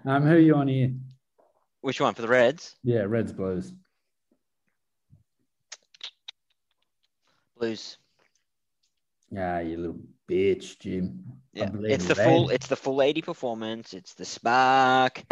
[0.06, 0.92] Um, who are you on here?
[1.82, 2.76] Which one for the Reds?
[2.84, 3.74] Yeah, Reds Blues.
[7.62, 8.00] Blues.
[9.30, 10.00] Yeah, you little
[10.30, 11.24] bitch, Jim.
[11.54, 12.50] Yeah, it's the full.
[12.50, 13.94] It's the full eighty performance.
[13.94, 15.24] It's the spark.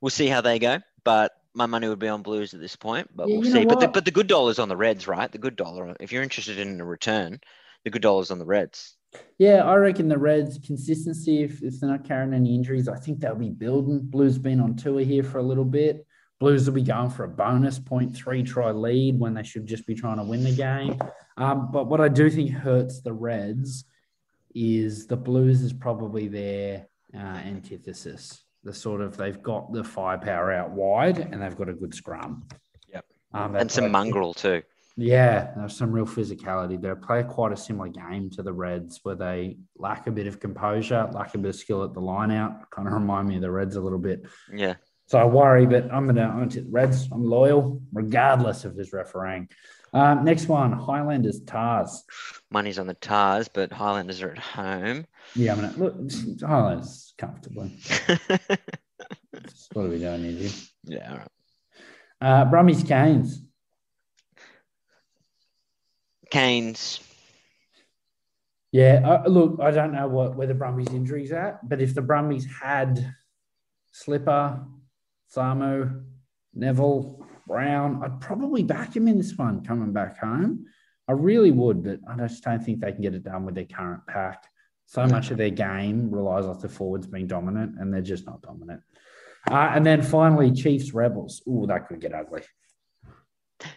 [0.00, 3.08] We'll see how they go, but my money would be on Blues at this point.
[3.14, 3.64] But Yeah, we'll see.
[3.66, 5.30] But the, but the good dollar's on the Reds, right?
[5.30, 5.94] The good dollar.
[6.00, 7.38] If you're interested in a return,
[7.84, 8.96] the good dollar's on the Reds.
[9.38, 11.42] Yeah, I reckon the Reds consistency.
[11.42, 14.00] If, if they're not carrying any injuries, I think they'll be building.
[14.04, 16.06] Blues been on tour here for a little bit.
[16.40, 19.86] Blues will be going for a bonus point three try lead when they should just
[19.86, 20.98] be trying to win the game.
[21.36, 23.84] Um, but what I do think hurts the Reds
[24.54, 28.44] is the Blues is probably their uh, antithesis.
[28.64, 32.46] The sort of they've got the firepower out wide and they've got a good scrum.
[32.92, 33.04] Yep.
[33.34, 34.62] Um, And some mongrel too.
[34.96, 36.80] yeah, there's some real physicality.
[36.80, 40.40] They play quite a similar game to the Reds where they lack a bit of
[40.40, 42.68] composure, lack a bit of skill at the line out.
[42.70, 44.22] Kind of remind me of the Reds a little bit.
[44.52, 44.74] Yeah.
[45.08, 47.08] So I worry, but I'm gonna I'm gonna the Reds.
[47.10, 49.48] I'm loyal, regardless of his refereeing.
[49.94, 52.04] Um, next one, Highlanders Tahs.
[52.50, 55.06] Money's on the Tahs, but Highlanders are at home.
[55.34, 55.96] Yeah, I'm gonna look
[56.40, 57.78] Highlanders comfortably.
[59.72, 60.50] What are we doing here?
[60.84, 61.10] Yeah.
[61.10, 61.28] All right.
[62.20, 63.42] Uh, Brumbies Canes.
[66.30, 67.00] Canes.
[68.72, 72.02] Yeah, uh, look, I don't know what where the Brumbies injuries at, but if the
[72.02, 73.14] Brumbies had
[73.92, 74.60] Slipper,
[75.34, 76.04] Samu,
[76.54, 80.66] Neville, Brown, I'd probably back him in this one coming back home.
[81.08, 83.64] I really would, but I just don't think they can get it done with their
[83.64, 84.44] current pack.
[84.86, 88.42] So much of their game relies off the forwards being dominant, and they're just not
[88.42, 88.82] dominant.
[89.50, 91.42] Uh, and then finally, Chiefs Rebels.
[91.46, 92.42] Ooh, that could get ugly.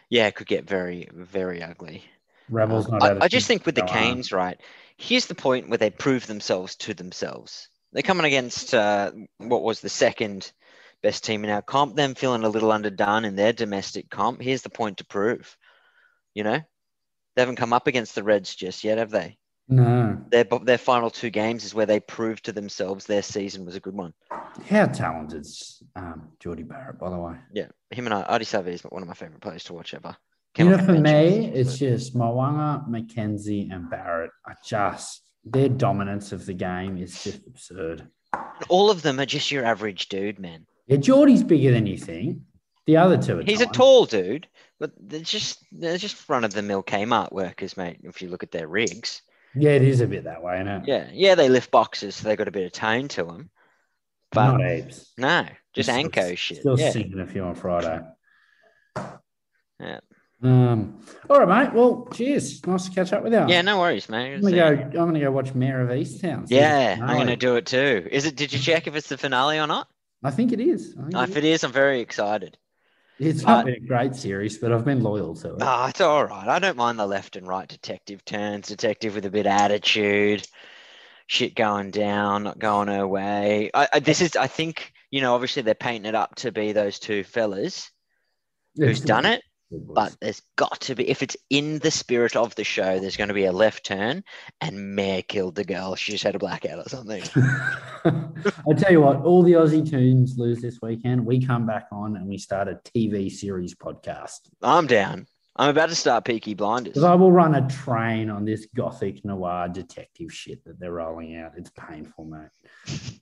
[0.09, 2.03] Yeah, it could get very, very ugly.
[2.49, 3.03] Rebels not.
[3.03, 3.83] I, I just think with the.
[3.83, 4.57] Canes, right?
[4.97, 7.69] Here's the point where they prove themselves to themselves.
[7.93, 10.51] They're coming against uh, what was the second
[11.01, 11.95] best team in our comp.
[11.95, 14.41] Them feeling a little underdone in their domestic comp.
[14.41, 15.55] Here's the point to prove.
[16.33, 16.59] You know,
[17.35, 19.37] they haven't come up against the Reds just yet, have they?
[19.67, 20.21] No.
[20.29, 23.79] Their their final two games is where they proved to themselves their season was a
[23.79, 24.13] good one.
[24.69, 27.35] How talented is um, Jordie Barrett, by the way?
[27.53, 30.09] Yeah, him and I, Ardie Savea is one of my favorite players to watch ever.
[30.09, 35.69] You Came know, off for me, it's just Mo'unga, McKenzie, and Barrett are just their
[35.69, 38.09] dominance of the game is just absurd.
[38.67, 40.65] all of them are just your average dude, man.
[40.91, 42.39] Yeah, Jordie's bigger than you think.
[42.85, 44.47] The other two are He's a tall dude,
[44.79, 47.99] but they're just they're just run of the mill Kmart workers, mate.
[48.03, 49.21] If you look at their rigs,
[49.55, 50.83] Yeah, it is a bit that way, isn't it?
[50.87, 53.49] yeah, yeah, they lift boxes, so they got a bit of tone to them.
[54.33, 55.13] But Not heaps.
[55.17, 56.59] no, just Still- Anko shit.
[56.59, 58.01] Still yeah, sinking a few on Friday.
[59.79, 59.99] Yeah.
[60.43, 60.99] Um.
[61.29, 61.73] All right, mate.
[61.75, 62.65] Well, cheers.
[62.65, 63.45] Nice to catch up with you.
[63.47, 64.33] yeah, no worries, mate.
[64.35, 64.65] I'm gonna go.
[64.99, 66.45] I'm gonna go watch Mare of Easttown.
[66.49, 68.07] Yeah, I'm gonna do it too.
[68.11, 68.35] Is it?
[68.35, 69.87] Did you check if it's the finale or not?
[70.23, 70.93] I think it is.
[70.93, 72.57] Think If it it is, I'm very excited.
[73.19, 75.61] It's not uh, been a great series, but I've been loyal to it.
[75.61, 76.47] Ah, it's all right.
[76.47, 78.67] I don't mind the left and right detective turns.
[78.67, 80.47] Detective with a bit of attitude,
[81.27, 83.69] shit going down, not going her way.
[83.73, 86.71] I, I, this is, I think, you know, obviously they're painting it up to be
[86.71, 87.91] those two fellas
[88.75, 92.63] who's done it, but there's got to be, if it's in the spirit of the
[92.63, 94.23] show, there's going to be a left turn
[94.59, 95.95] and Mare killed the girl.
[95.95, 97.23] She just had a blackout or something.
[98.05, 101.25] I tell you what, all the Aussie tunes lose this weekend.
[101.25, 104.39] We come back on and we start a TV series podcast.
[104.61, 105.27] I'm down.
[105.55, 106.93] I'm about to start Peaky Blinders.
[106.93, 111.35] Because I will run a train on this gothic noir detective shit that they're rolling
[111.35, 111.53] out.
[111.57, 113.19] It's painful, mate.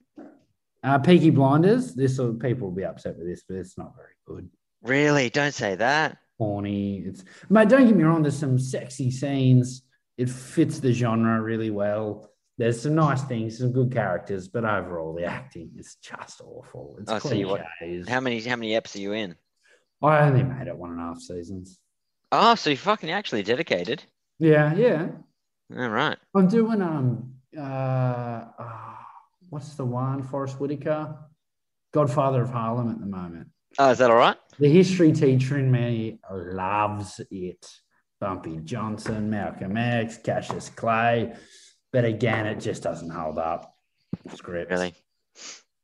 [0.82, 1.94] Uh, Peaky Blinders.
[1.94, 4.48] This will, people will be upset with this, but it's not very good.
[4.82, 5.28] Really?
[5.28, 6.16] Don't say that.
[6.40, 7.04] Horny.
[7.06, 7.68] It's mate.
[7.68, 8.22] Don't get me wrong.
[8.22, 9.82] There's some sexy scenes.
[10.16, 12.30] It fits the genre really well.
[12.56, 16.96] There's some nice things, some good characters, but overall the acting is just awful.
[17.00, 18.08] It's I see what- cliches.
[18.08, 19.36] How many how many eps are you in?
[20.02, 21.78] I only made it one and a half seasons.
[22.32, 24.02] Oh, so you're fucking actually dedicated.
[24.38, 25.08] Yeah, yeah.
[25.76, 26.16] All right.
[26.34, 27.60] I'm doing um uh,
[28.58, 28.94] uh
[29.50, 30.22] what's the one?
[30.22, 31.16] Forest Whitaker,
[31.92, 33.48] Godfather of Harlem at the moment.
[33.78, 34.36] Oh, is that all right?
[34.58, 37.70] The history teacher in me loves it.
[38.20, 41.32] Bumpy Johnson, Malcolm X, Cassius Clay,
[41.90, 43.74] but again, it just doesn't hold up.
[44.34, 44.94] Scripts, Really?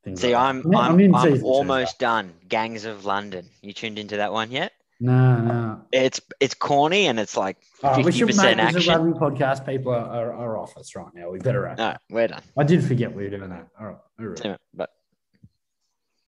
[0.03, 0.75] things See, like I'm.
[0.75, 2.33] I'm, I'm two, almost done.
[2.47, 3.49] Gangs of London.
[3.63, 4.73] You tuned into that one yet?
[4.99, 5.81] No, no.
[5.91, 9.13] It's it's corny and it's like right, we should make percent this a action.
[9.13, 9.65] podcast.
[9.65, 11.29] People are, are, are off us right now.
[11.31, 11.79] We better wrap.
[11.79, 12.41] Right, we're done.
[12.57, 13.67] I did forget we were doing that.
[13.79, 13.97] All right.
[14.19, 14.57] All right.
[14.73, 14.89] But